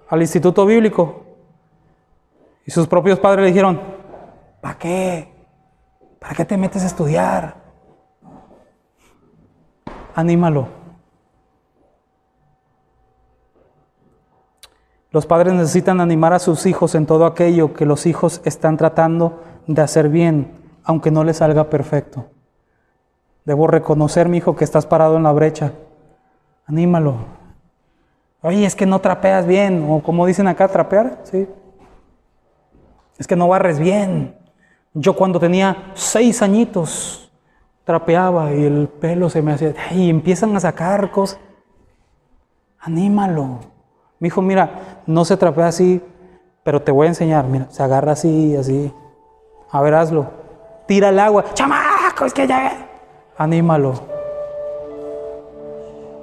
[0.10, 1.24] al instituto bíblico
[2.66, 3.80] y sus propios padres le dijeron,
[4.60, 5.34] ¿para qué?
[6.20, 7.56] ¿Para qué te metes a estudiar?
[10.16, 10.79] Anímalo.
[15.12, 19.42] Los padres necesitan animar a sus hijos en todo aquello que los hijos están tratando
[19.66, 20.52] de hacer bien,
[20.84, 22.28] aunque no les salga perfecto.
[23.44, 25.74] Debo reconocer, mi hijo, que estás parado en la brecha.
[26.68, 27.16] Anímalo.
[28.42, 31.48] Oye, es que no trapeas bien, o como dicen acá, trapear, sí.
[33.18, 34.36] Es que no barres bien.
[34.94, 37.32] Yo cuando tenía seis añitos
[37.84, 41.40] trapeaba y el pelo se me hacía, y empiezan a sacar cosas.
[42.80, 43.79] Anímalo.
[44.20, 46.02] Mi hijo, mira, no se trapea así,
[46.64, 47.46] pero te voy a enseñar.
[47.46, 48.94] Mira, se agarra así, así.
[49.72, 50.28] A ver, hazlo.
[50.86, 51.46] Tira el agua.
[51.54, 52.26] ¡Chamaco!
[52.26, 52.88] Es que ya.
[53.38, 53.94] Anímalo.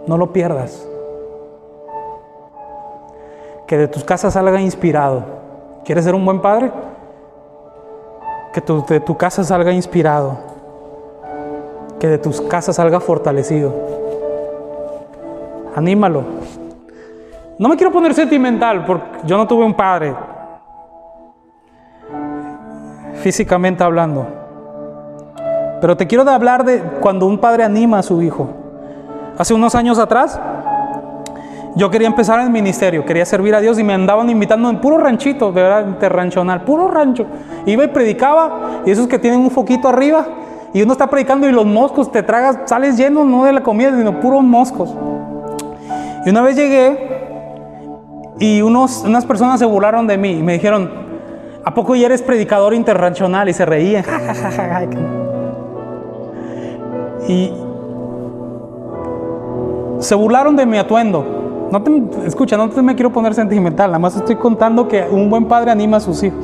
[0.06, 0.86] No lo pierdas.
[3.66, 5.24] Que de tus casas salga inspirado.
[5.84, 6.70] ¿Quieres ser un buen padre?
[8.52, 10.36] Que de tu casa salga inspirado.
[11.98, 13.74] Que de tus casas salga fortalecido.
[15.74, 16.24] Anímalo.
[17.58, 20.14] No me quiero poner sentimental porque yo no tuve un padre,
[23.14, 24.26] físicamente hablando.
[25.80, 28.50] Pero te quiero hablar de cuando un padre anima a su hijo.
[29.38, 30.38] Hace unos años atrás,
[31.76, 34.78] yo quería empezar en el ministerio, quería servir a Dios y me andaban invitando en
[34.78, 37.24] puro ranchito, de verdad, interranchonal, puro rancho.
[37.64, 40.26] Iba y predicaba, y esos que tienen un foquito arriba,
[40.74, 43.96] y uno está predicando y los moscos te tragas, sales lleno no de la comida,
[43.96, 44.94] sino puros moscos.
[46.26, 47.15] Y una vez llegué
[48.38, 50.90] y unos, unas personas se burlaron de mí y me dijeron,
[51.64, 53.48] ¿a poco ya eres predicador interrancional?
[53.48, 54.04] Y se reían.
[57.28, 57.52] y
[60.00, 61.68] se burlaron de mi atuendo.
[61.72, 65.28] No te, escucha, no te me quiero poner sentimental, nada más estoy contando que un
[65.28, 66.38] buen padre anima a sus hijos.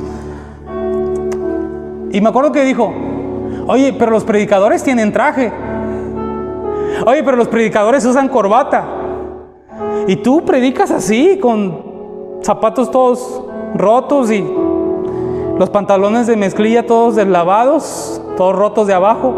[2.11, 2.93] Y me acuerdo que dijo,
[3.67, 5.51] oye, pero los predicadores tienen traje.
[7.05, 8.83] Oye, pero los predicadores usan corbata.
[10.07, 11.93] Y tú predicas así, con
[12.41, 13.41] zapatos todos
[13.75, 14.43] rotos y
[15.57, 19.33] los pantalones de mezclilla todos deslavados, todos rotos de abajo.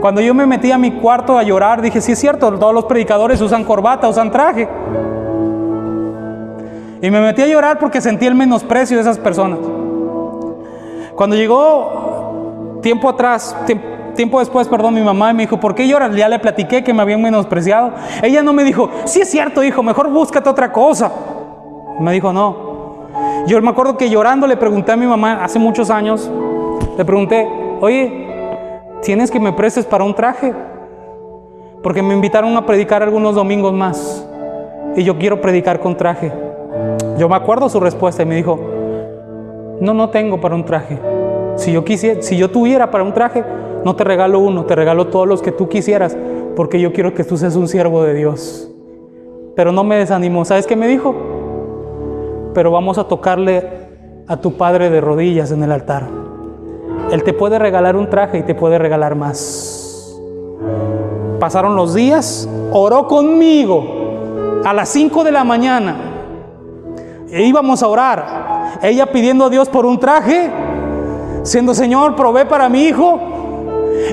[0.00, 2.84] Cuando yo me metí a mi cuarto a llorar, dije, sí es cierto, todos los
[2.84, 4.68] predicadores usan corbata, usan traje.
[7.02, 9.58] Y me metí a llorar porque sentí el menosprecio de esas personas.
[11.14, 16.14] Cuando llegó tiempo atrás, tiempo después, perdón, mi mamá me dijo, ¿por qué lloras?
[16.16, 17.92] Ya le platiqué que me habían menospreciado.
[18.22, 21.12] Ella no me dijo, sí es cierto, hijo, mejor búscate otra cosa.
[22.00, 22.68] Me dijo, no.
[23.46, 26.30] Yo me acuerdo que llorando le pregunté a mi mamá hace muchos años,
[26.96, 27.48] le pregunté,
[27.80, 28.26] oye,
[29.02, 30.52] ¿tienes que me prestes para un traje?
[31.82, 34.26] Porque me invitaron a predicar algunos domingos más
[34.96, 36.32] y yo quiero predicar con traje.
[37.16, 38.58] Yo me acuerdo su respuesta y me dijo,
[39.80, 40.98] no, no tengo para un traje.
[41.56, 43.44] Si yo quisiera, si yo tuviera para un traje,
[43.84, 46.16] no te regalo uno, te regalo todos los que tú quisieras,
[46.56, 48.70] porque yo quiero que tú seas un siervo de Dios.
[49.54, 50.44] Pero no me desanimó.
[50.44, 51.14] ¿Sabes qué me dijo?
[52.54, 53.64] Pero vamos a tocarle
[54.26, 56.04] a tu padre de rodillas en el altar.
[57.10, 60.18] Él te puede regalar un traje y te puede regalar más.
[61.40, 65.96] Pasaron los días, oró conmigo a las 5 de la mañana.
[67.30, 68.78] E íbamos a orar.
[68.82, 70.50] Ella pidiendo a Dios por un traje,
[71.42, 73.37] siendo Señor, provee para mi hijo.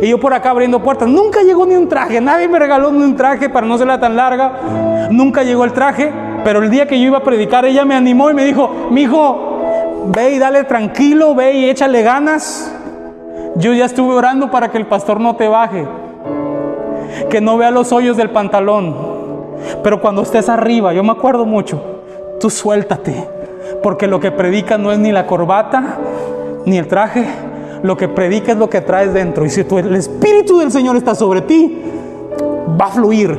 [0.02, 1.08] Y yo por acá abriendo puertas.
[1.08, 2.20] Nunca llegó ni un traje.
[2.22, 5.08] Nadie me regaló ni un traje para no serla tan larga.
[5.12, 6.12] Nunca llegó el traje.
[6.44, 9.02] Pero el día que yo iba a predicar, ella me animó y me dijo, mi
[9.02, 9.62] hijo,
[10.08, 12.72] ve y dale tranquilo, ve y échale ganas.
[13.56, 15.88] Yo ya estuve orando para que el pastor no te baje.
[17.30, 18.96] Que no vea los hoyos del pantalón.
[19.84, 21.82] Pero cuando estés arriba, yo me acuerdo mucho,
[22.40, 23.28] tú suéltate.
[23.82, 25.98] Porque lo que predica no es ni la corbata,
[26.66, 27.26] ni el traje,
[27.86, 29.46] lo que predica es lo que traes dentro.
[29.46, 31.78] Y si tú, el Espíritu del Señor está sobre ti,
[32.80, 33.38] va a fluir.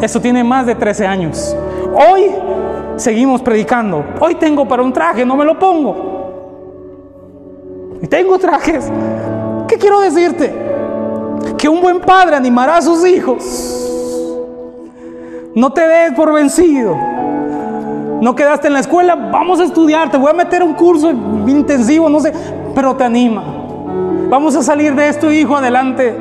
[0.00, 1.56] Eso tiene más de 13 años.
[1.94, 2.26] Hoy
[2.96, 4.04] seguimos predicando.
[4.20, 6.12] Hoy tengo para un traje, no me lo pongo.
[8.02, 8.90] Y tengo trajes.
[9.66, 10.52] ¿Qué quiero decirte?
[11.56, 13.88] Que un buen padre animará a sus hijos.
[15.54, 16.94] No te des por vencido.
[18.20, 22.08] No quedaste en la escuela, vamos a estudiar, te voy a meter un curso intensivo,
[22.08, 22.32] no sé,
[22.72, 23.61] pero te anima.
[24.32, 26.16] Vamos a salir de esto, hijo, adelante.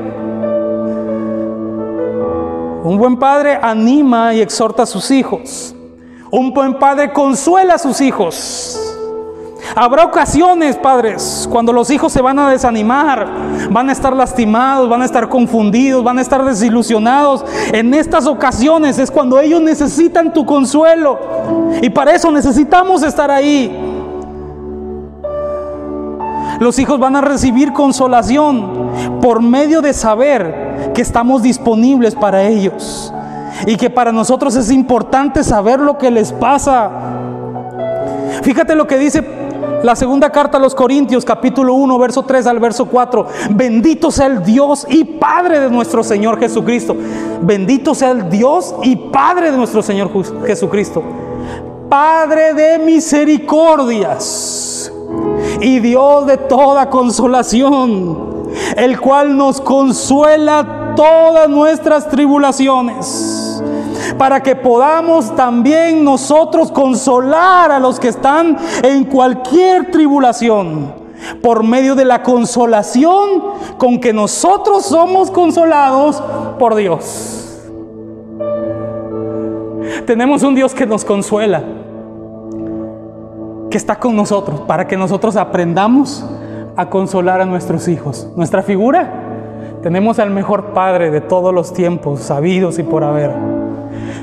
[2.84, 5.74] Un buen padre anima y exhorta a sus hijos.
[6.30, 8.78] Un buen padre consuela a sus hijos.
[9.78, 13.30] Habrá ocasiones, padres, cuando los hijos se van a desanimar,
[13.70, 17.46] van a estar lastimados, van a estar confundidos, van a estar desilusionados.
[17.72, 21.18] En estas ocasiones es cuando ellos necesitan tu consuelo.
[21.82, 23.91] Y para eso necesitamos estar ahí.
[26.62, 33.12] Los hijos van a recibir consolación por medio de saber que estamos disponibles para ellos.
[33.66, 36.92] Y que para nosotros es importante saber lo que les pasa.
[38.44, 39.28] Fíjate lo que dice
[39.82, 43.28] la segunda carta a los Corintios, capítulo 1, verso 3 al verso 4.
[43.56, 46.96] Bendito sea el Dios y Padre de nuestro Señor Jesucristo.
[47.42, 50.12] Bendito sea el Dios y Padre de nuestro Señor
[50.46, 51.02] Jesucristo.
[51.90, 54.92] Padre de misericordias
[55.62, 63.62] y Dios de toda consolación, el cual nos consuela todas nuestras tribulaciones
[64.18, 70.94] para que podamos también nosotros consolar a los que están en cualquier tribulación,
[71.42, 73.44] por medio de la consolación
[73.78, 76.22] con que nosotros somos consolados
[76.58, 77.60] por Dios.
[80.06, 81.64] Tenemos un Dios que nos consuela,
[83.72, 86.24] que está con nosotros, para que nosotros aprendamos
[86.76, 88.30] a consolar a nuestros hijos.
[88.36, 89.12] Nuestra figura,
[89.82, 93.32] tenemos al mejor Padre de todos los tiempos, sabidos y por haber.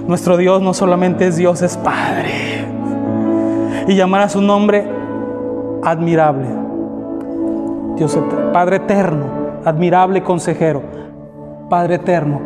[0.07, 2.65] Nuestro Dios no solamente es Dios, es Padre.
[3.89, 4.87] Y llamar a su nombre
[5.83, 6.47] admirable.
[7.97, 8.17] Dios
[8.53, 9.25] Padre eterno,
[9.65, 10.83] admirable consejero,
[11.69, 12.41] Padre eterno,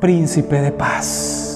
[0.00, 1.51] príncipe de paz.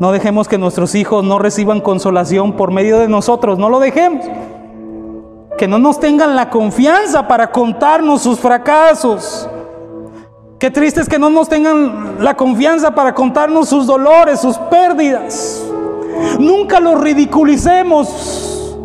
[0.00, 4.26] No dejemos que nuestros hijos no reciban consolación por medio de nosotros, no lo dejemos.
[5.56, 9.48] Que no nos tengan la confianza para contarnos sus fracasos.
[10.58, 15.64] Qué triste es que no nos tengan la confianza para contarnos sus dolores, sus pérdidas.
[16.38, 18.76] Nunca los ridiculicemos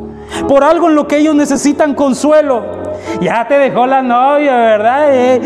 [0.47, 2.63] por algo en lo que ellos necesitan consuelo.
[3.21, 5.07] Ya te dejó la novia, ¿verdad?
[5.11, 5.41] Eh,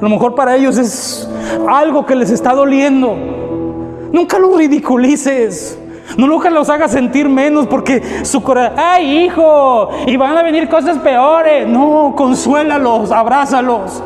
[0.00, 1.28] lo mejor para ellos es
[1.68, 3.45] algo que les está doliendo.
[4.16, 5.78] Nunca los ridiculices.
[6.16, 10.70] No nunca los hagas sentir menos porque su corazón, ay hijo, y van a venir
[10.70, 11.68] cosas peores.
[11.68, 14.02] No, consuélalos, abrázalos.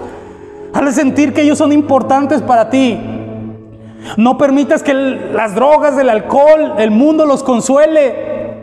[0.75, 2.99] Hazle sentir que ellos son importantes para ti.
[4.17, 8.57] No permitas que las drogas, el alcohol, el mundo los consuele.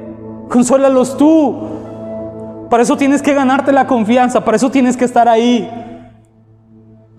[0.49, 2.67] Consuélalos tú.
[2.69, 5.86] Para eso tienes que ganarte la confianza, para eso tienes que estar ahí.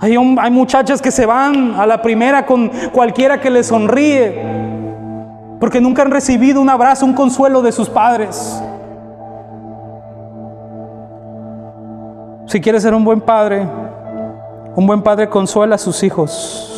[0.01, 4.41] Hay, hay muchachas que se van a la primera con cualquiera que les sonríe,
[5.59, 8.63] porque nunca han recibido un abrazo, un consuelo de sus padres.
[12.47, 13.67] Si quieres ser un buen padre,
[14.77, 16.75] un buen padre consuela a sus hijos.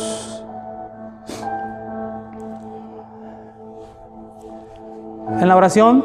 [5.39, 6.03] En la oración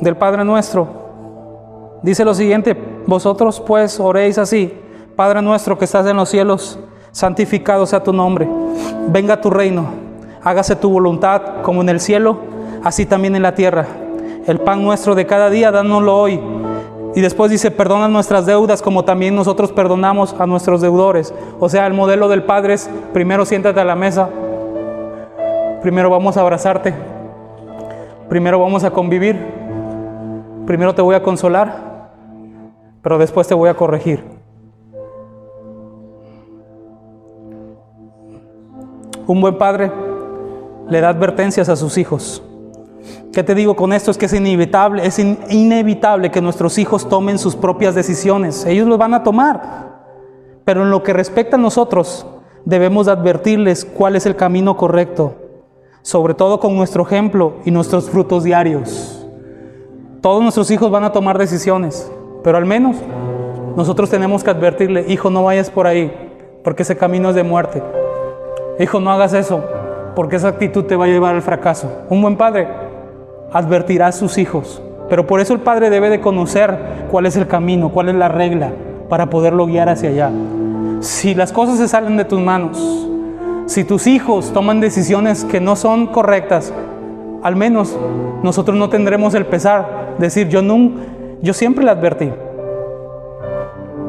[0.00, 0.88] del Padre nuestro
[2.02, 2.74] dice lo siguiente,
[3.06, 4.72] vosotros pues oréis así,
[5.16, 6.78] Padre nuestro que estás en los cielos,
[7.10, 8.46] santificado sea tu nombre,
[9.08, 9.86] venga tu reino,
[10.42, 12.40] hágase tu voluntad como en el cielo,
[12.84, 13.86] así también en la tierra.
[14.46, 16.38] El pan nuestro de cada día, dánoslo hoy
[17.14, 21.32] y después dice, perdona nuestras deudas como también nosotros perdonamos a nuestros deudores.
[21.58, 24.28] O sea, el modelo del Padre es, primero siéntate a la mesa,
[25.80, 26.92] primero vamos a abrazarte,
[28.28, 29.42] primero vamos a convivir,
[30.66, 32.10] primero te voy a consolar,
[33.00, 34.35] pero después te voy a corregir.
[39.26, 39.90] Un buen padre
[40.88, 42.42] le da advertencias a sus hijos.
[43.32, 44.10] ¿Qué te digo con esto?
[44.10, 48.64] Es que es inevitable, es inevitable que nuestros hijos tomen sus propias decisiones.
[48.64, 49.96] Ellos lo van a tomar.
[50.64, 52.26] Pero en lo que respecta a nosotros,
[52.64, 55.34] debemos advertirles cuál es el camino correcto,
[56.02, 59.26] sobre todo con nuestro ejemplo y nuestros frutos diarios.
[60.20, 62.10] Todos nuestros hijos van a tomar decisiones,
[62.42, 62.96] pero al menos
[63.76, 66.12] nosotros tenemos que advertirle, hijo, no vayas por ahí,
[66.64, 67.82] porque ese camino es de muerte.
[68.78, 69.64] Hijo, no hagas eso,
[70.14, 71.90] porque esa actitud te va a llevar al fracaso.
[72.10, 72.68] Un buen padre
[73.52, 76.76] advertirá a sus hijos, pero por eso el padre debe de conocer
[77.10, 78.72] cuál es el camino, cuál es la regla
[79.08, 80.30] para poderlo guiar hacia allá.
[81.00, 83.08] Si las cosas se salen de tus manos,
[83.66, 86.72] si tus hijos toman decisiones que no son correctas,
[87.42, 87.96] al menos
[88.42, 91.02] nosotros no tendremos el pesar de decir, yo, nunca,
[91.42, 92.30] yo siempre le advertí.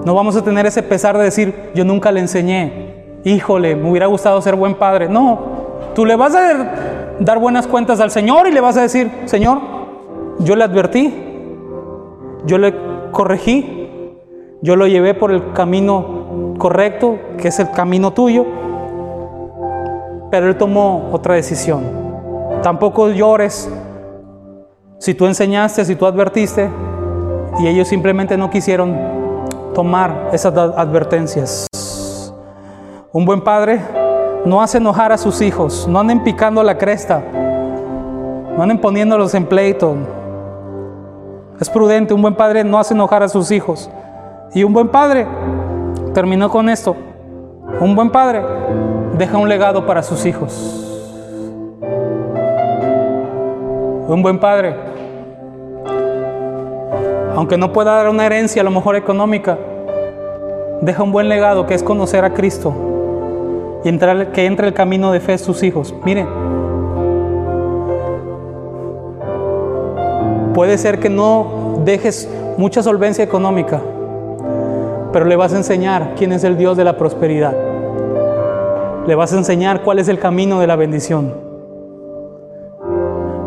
[0.05, 2.86] No vamos a tener ese pesar de decir, yo nunca le enseñé,
[3.27, 5.09] híjole, me hubiera gustado ser buen padre.
[5.09, 5.39] No,
[5.93, 9.59] tú le vas a dar buenas cuentas al Señor y le vas a decir, Señor,
[10.39, 11.13] yo le advertí,
[12.45, 12.73] yo le
[13.11, 14.13] corregí,
[14.61, 18.45] yo lo llevé por el camino correcto, que es el camino tuyo,
[20.31, 21.83] pero él tomó otra decisión.
[22.63, 23.69] Tampoco llores
[24.99, 26.69] si tú enseñaste, si tú advertiste,
[27.59, 28.95] y ellos simplemente no quisieron
[29.73, 31.67] tomar esas advertencias.
[33.17, 33.81] Un buen padre
[34.45, 37.23] no hace enojar a sus hijos, no anden picando la cresta,
[38.55, 39.95] no anden poniéndolos en pleito.
[41.59, 43.89] Es prudente, un buen padre no hace enojar a sus hijos.
[44.53, 45.25] Y un buen padre,
[46.13, 46.95] terminó con esto,
[47.79, 48.43] un buen padre
[49.17, 51.09] deja un legado para sus hijos.
[54.07, 54.75] Un buen padre,
[57.35, 59.57] aunque no pueda dar una herencia a lo mejor económica,
[60.81, 62.93] deja un buen legado que es conocer a Cristo
[63.83, 65.93] y entrar, que entre el camino de fe sus hijos.
[66.03, 66.27] Miren,
[70.53, 73.79] puede ser que no dejes mucha solvencia económica,
[75.13, 77.55] pero le vas a enseñar quién es el Dios de la prosperidad.
[79.05, 81.33] Le vas a enseñar cuál es el camino de la bendición.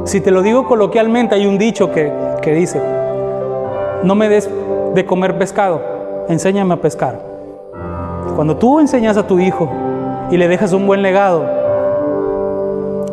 [0.05, 2.81] Si te lo digo coloquialmente, hay un dicho que, que dice,
[4.03, 4.49] no me des
[4.95, 5.83] de comer pescado,
[6.29, 7.21] enséñame a pescar.
[8.35, 9.69] Cuando tú enseñas a tu hijo
[10.31, 11.45] y le dejas un buen legado,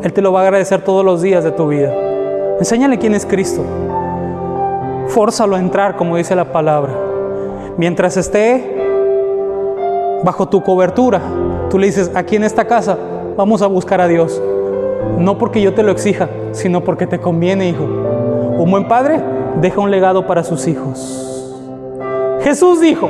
[0.04, 1.94] Él te lo va a agradecer todos los días de tu vida.
[2.60, 3.64] Enséñale quién es Cristo.
[5.08, 6.94] Fórzalo a entrar, como dice la palabra.
[7.78, 8.76] Mientras esté
[10.24, 11.22] bajo tu cobertura,
[11.70, 12.98] tú le dices, aquí en esta casa
[13.36, 14.42] vamos a buscar a Dios.
[15.18, 17.84] No porque yo te lo exija, sino porque te conviene, hijo.
[17.84, 19.22] Un buen padre
[19.62, 21.24] deja un legado para sus hijos.
[22.42, 23.10] Jesús dijo,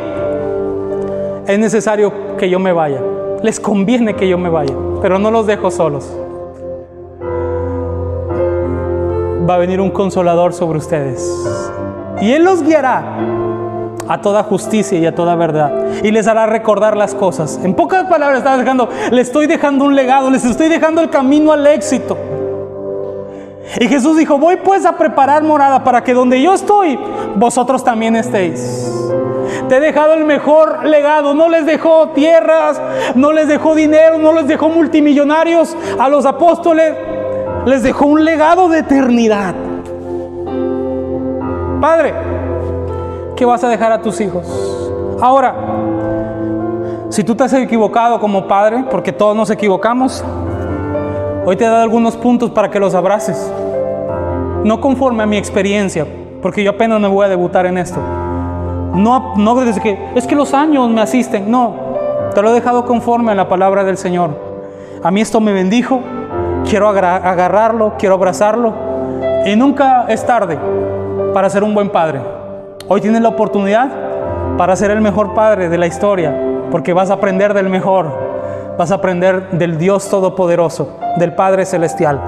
[1.45, 3.01] es necesario que yo me vaya.
[3.43, 6.11] Les conviene que yo me vaya, pero no los dejo solos.
[9.49, 11.23] Va a venir un consolador sobre ustedes.
[12.19, 13.17] Y Él los guiará
[14.07, 15.71] a toda justicia y a toda verdad.
[16.03, 17.59] Y les hará recordar las cosas.
[17.63, 21.51] En pocas palabras, está dejando, le estoy dejando un legado, les estoy dejando el camino
[21.51, 22.17] al éxito.
[23.79, 26.97] Y Jesús dijo, voy pues a preparar morada para que donde yo estoy,
[27.35, 28.91] vosotros también estéis.
[29.69, 31.33] Te he dejado el mejor legado.
[31.33, 32.81] No les dejó tierras,
[33.15, 36.93] no les dejó dinero, no les dejó multimillonarios a los apóstoles.
[37.65, 39.53] Les dejó un legado de eternidad.
[41.81, 42.13] Padre,
[43.35, 44.45] ¿qué vas a dejar a tus hijos?
[45.21, 45.53] Ahora,
[47.09, 50.23] si tú te has equivocado como padre, porque todos nos equivocamos,
[51.45, 53.51] hoy te he dado algunos puntos para que los abraces.
[54.63, 56.05] No conforme a mi experiencia,
[56.41, 57.99] porque yo apenas me voy a debutar en esto.
[58.97, 61.75] No, no desde que es que los años me asisten, no.
[62.33, 64.31] Te lo he dejado conforme a la palabra del Señor.
[65.03, 66.01] A mí esto me bendijo,
[66.67, 68.73] quiero agarrarlo, quiero abrazarlo.
[69.45, 70.57] Y nunca es tarde
[71.33, 72.21] para ser un buen padre.
[72.87, 73.89] Hoy tienes la oportunidad
[74.57, 76.35] para ser el mejor padre de la historia,
[76.71, 78.11] porque vas a aprender del mejor,
[78.77, 82.19] vas a aprender del Dios Todopoderoso, del Padre Celestial.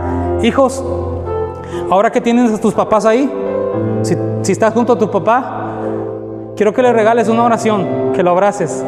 [0.44, 0.84] Hijos,
[1.90, 3.32] ahora que tienes a tus papás ahí,
[4.04, 5.59] si, si estás junto a tu papá,
[6.60, 8.84] quiero que le regales una oración, que lo abraces.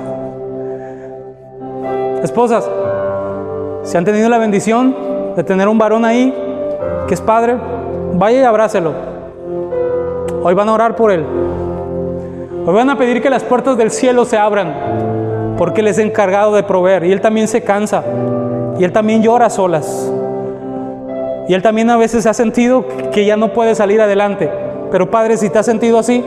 [2.21, 2.69] Esposas,
[3.83, 4.93] si han tenido la bendición
[5.37, 6.35] de tener un varón ahí,
[7.07, 7.55] que es padre,
[8.15, 8.91] vaya y abrácelo.
[10.43, 11.25] Hoy van a orar por él.
[12.65, 16.53] Hoy van a pedir que las puertas del cielo se abran, porque Él es encargado
[16.53, 17.05] de proveer.
[17.05, 18.03] Y Él también se cansa.
[18.77, 20.11] Y Él también llora a solas.
[21.47, 24.49] Y él también a veces ha sentido que ya no puede salir adelante.
[24.91, 26.23] Pero Padre, si te has sentido así,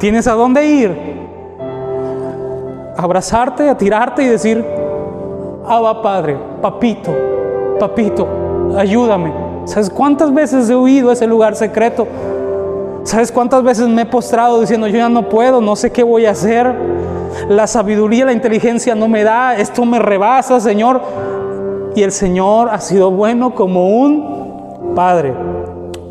[0.00, 1.20] tienes a dónde ir.
[2.96, 4.62] abrazarte, a tirarte y decir,
[5.66, 7.12] Abba Padre, papito,
[7.78, 8.26] papito,
[8.76, 9.32] ayúdame.
[9.64, 12.06] ¿Sabes cuántas veces he huido a ese lugar secreto?
[13.04, 16.26] ¿Sabes cuántas veces me he postrado diciendo, yo ya no puedo, no sé qué voy
[16.26, 16.74] a hacer?
[17.48, 21.00] La sabiduría, la inteligencia no me da, esto me rebasa, Señor.
[21.94, 25.32] Y el Señor ha sido bueno como un Padre.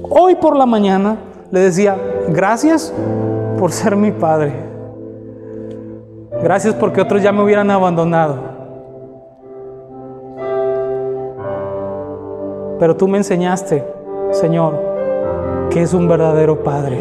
[0.09, 1.17] Hoy por la mañana
[1.51, 1.97] le decía,
[2.29, 2.93] gracias
[3.59, 4.53] por ser mi Padre.
[6.41, 8.37] Gracias porque otros ya me hubieran abandonado.
[12.79, 13.83] Pero tú me enseñaste,
[14.31, 14.79] Señor,
[15.69, 16.97] que es un verdadero Padre.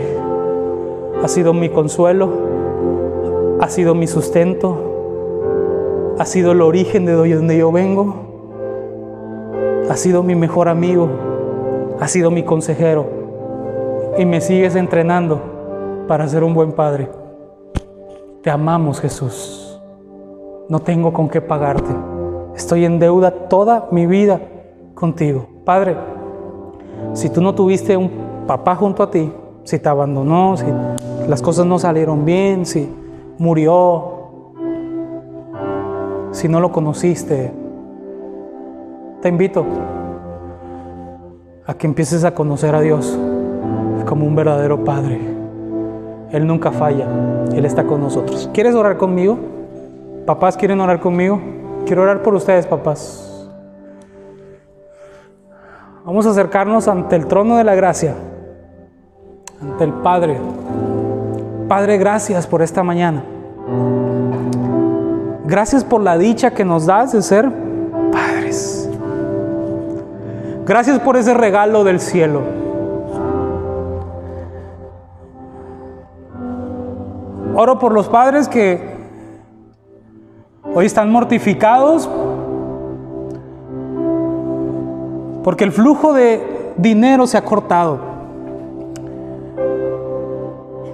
[1.22, 2.28] Ha sido mi consuelo,
[3.60, 8.16] ha sido mi sustento, ha sido el origen de donde yo vengo,
[9.88, 11.08] ha sido mi mejor amigo,
[12.00, 13.06] ha sido mi consejero
[14.18, 15.47] y me sigues entrenando
[16.08, 17.08] para ser un buen Padre.
[18.42, 19.80] Te amamos Jesús,
[20.68, 21.94] no tengo con qué pagarte,
[22.56, 24.40] estoy en deuda toda mi vida
[24.94, 25.46] contigo.
[25.64, 25.96] Padre,
[27.12, 28.10] si tú no tuviste un
[28.46, 29.30] papá junto a ti,
[29.64, 30.64] si te abandonó, si
[31.28, 32.90] las cosas no salieron bien, si
[33.38, 34.54] murió,
[36.30, 37.52] si no lo conociste,
[39.20, 39.66] te invito
[41.66, 43.18] a que empieces a conocer a Dios
[44.06, 45.37] como un verdadero Padre.
[46.30, 47.06] Él nunca falla,
[47.52, 48.50] Él está con nosotros.
[48.52, 49.38] ¿Quieres orar conmigo?
[50.26, 51.40] ¿Papás quieren orar conmigo?
[51.86, 53.24] Quiero orar por ustedes, papás.
[56.04, 58.14] Vamos a acercarnos ante el trono de la gracia,
[59.60, 60.38] ante el Padre.
[61.68, 63.22] Padre, gracias por esta mañana.
[65.44, 67.50] Gracias por la dicha que nos das de ser
[68.12, 68.90] padres.
[70.66, 72.67] Gracias por ese regalo del cielo.
[77.60, 78.78] Oro por los padres que
[80.72, 82.08] hoy están mortificados
[85.42, 87.98] porque el flujo de dinero se ha cortado.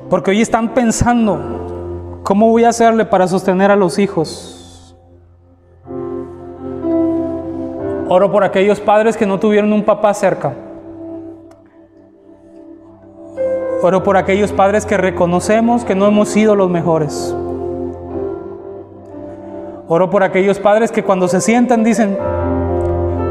[0.09, 4.97] Porque hoy están pensando, ¿cómo voy a hacerle para sostener a los hijos?
[8.09, 10.55] Oro por aquellos padres que no tuvieron un papá cerca.
[13.87, 17.37] Oro por aquellos padres que reconocemos que no hemos sido los mejores.
[19.89, 22.17] Oro por aquellos padres que cuando se sientan dicen,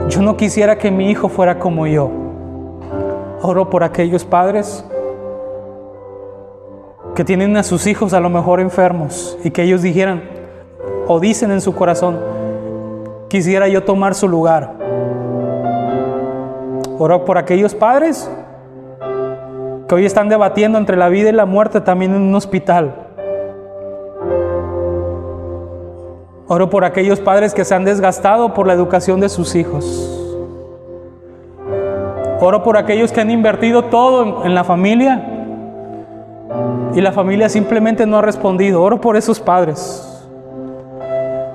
[0.10, 2.12] yo no quisiera que mi hijo fuera como yo.
[3.42, 4.86] Oro por aquellos padres
[7.16, 10.22] que tienen a sus hijos a lo mejor enfermos y que ellos dijeran
[11.08, 12.20] o dicen en su corazón,
[13.28, 14.76] quisiera yo tomar su lugar.
[17.00, 18.30] Oro por aquellos padres
[19.88, 22.96] que hoy están debatiendo entre la vida y la muerte también en un hospital.
[26.48, 30.20] Oro por aquellos padres que se han desgastado por la educación de sus hijos.
[32.40, 35.24] Oro por aquellos que han invertido todo en, la familia
[36.94, 38.84] y la familia simplemente no ha respondido.
[38.84, 40.10] Oro por esos padres.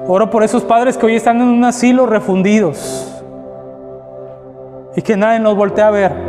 [0.06, 3.22] Oro por esos padres que hoy están en un asilo refundidos
[4.96, 6.27] y que nadie nos voltea a ver.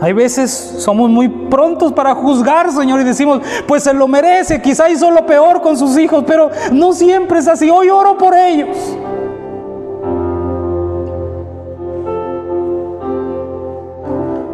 [0.00, 4.88] Hay veces somos muy prontos para juzgar, Señor, y decimos, pues se lo merece, quizá
[4.88, 7.68] hizo lo peor con sus hijos, pero no siempre es así.
[7.68, 8.96] Hoy oro por ellos.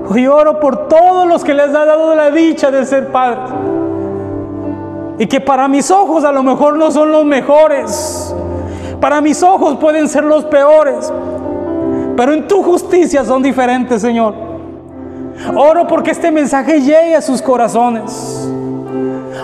[0.08, 3.50] Hoy oro por todos los que les ha dado la dicha de ser padres.
[5.18, 8.34] Y que para mis ojos a lo mejor no son los mejores.
[9.00, 11.12] Para mis ojos pueden ser los peores.
[12.16, 14.45] Pero en tu justicia son diferentes, Señor.
[15.54, 18.48] Oro porque este mensaje llegue a sus corazones.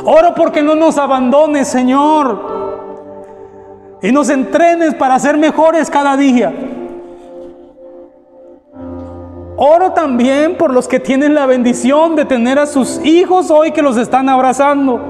[0.05, 2.63] Oro porque no nos abandones, Señor.
[4.03, 6.53] Y nos entrenes para ser mejores cada día.
[9.57, 13.83] Oro también por los que tienen la bendición de tener a sus hijos hoy que
[13.83, 15.01] los están abrazando.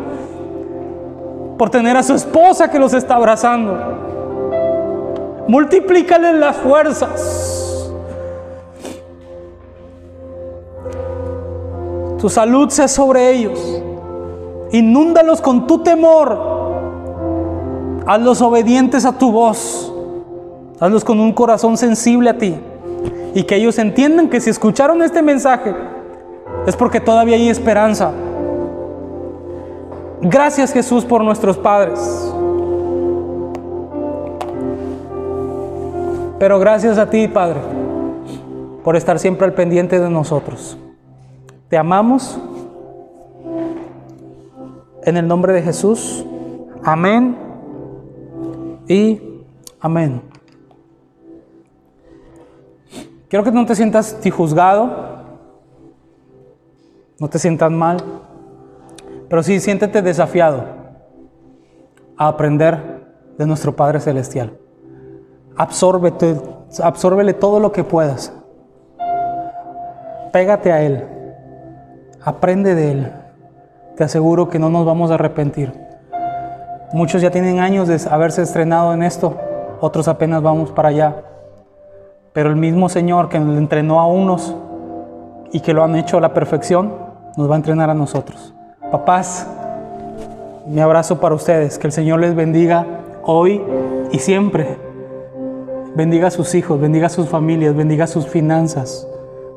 [1.56, 3.78] Por tener a su esposa que los está abrazando.
[5.48, 7.71] Multiplícales las fuerzas.
[12.22, 13.82] Tu salud sea sobre ellos.
[14.70, 16.38] Inúndalos con tu temor.
[18.06, 19.92] Hazlos obedientes a tu voz.
[20.78, 22.54] Hazlos con un corazón sensible a ti.
[23.34, 25.74] Y que ellos entiendan que si escucharon este mensaje
[26.64, 28.12] es porque todavía hay esperanza.
[30.20, 31.98] Gracias Jesús por nuestros padres.
[36.38, 37.58] Pero gracias a ti, Padre
[38.84, 40.76] por estar siempre al pendiente de nosotros.
[41.72, 42.38] Te amamos.
[45.04, 46.22] En el nombre de Jesús.
[46.84, 47.34] Amén.
[48.86, 49.18] Y
[49.80, 50.20] amén.
[53.26, 54.90] Quiero que no te sientas juzgado,
[57.18, 57.96] no te sientas mal,
[59.30, 60.66] pero sí siéntete desafiado
[62.18, 64.58] a aprender de nuestro Padre Celestial.
[65.56, 66.38] Absórbete,
[66.82, 68.30] absórbele todo lo que puedas.
[70.34, 71.11] Pégate a Él.
[72.24, 73.12] Aprende de Él.
[73.96, 75.72] Te aseguro que no nos vamos a arrepentir.
[76.92, 79.36] Muchos ya tienen años de haberse estrenado en esto,
[79.80, 81.16] otros apenas vamos para allá.
[82.32, 84.54] Pero el mismo Señor que le entrenó a unos
[85.50, 86.94] y que lo han hecho a la perfección,
[87.36, 88.54] nos va a entrenar a nosotros.
[88.92, 89.48] Papás,
[90.66, 92.86] mi abrazo para ustedes, que el Señor les bendiga
[93.24, 93.60] hoy
[94.12, 94.76] y siempre.
[95.96, 99.08] Bendiga a sus hijos, bendiga a sus familias, bendiga sus finanzas,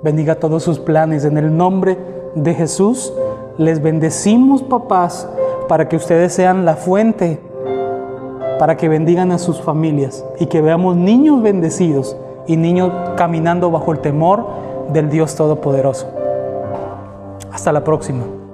[0.04, 1.26] bendiga todos sus planes.
[1.26, 3.14] En el nombre de Jesús,
[3.58, 5.28] les bendecimos, papás,
[5.68, 7.40] para que ustedes sean la fuente,
[8.60, 12.16] para que bendigan a sus familias y que veamos niños bendecidos
[12.48, 14.46] y niños caminando bajo el temor
[14.90, 16.08] del Dios Todopoderoso.
[17.52, 18.45] Hasta la próxima.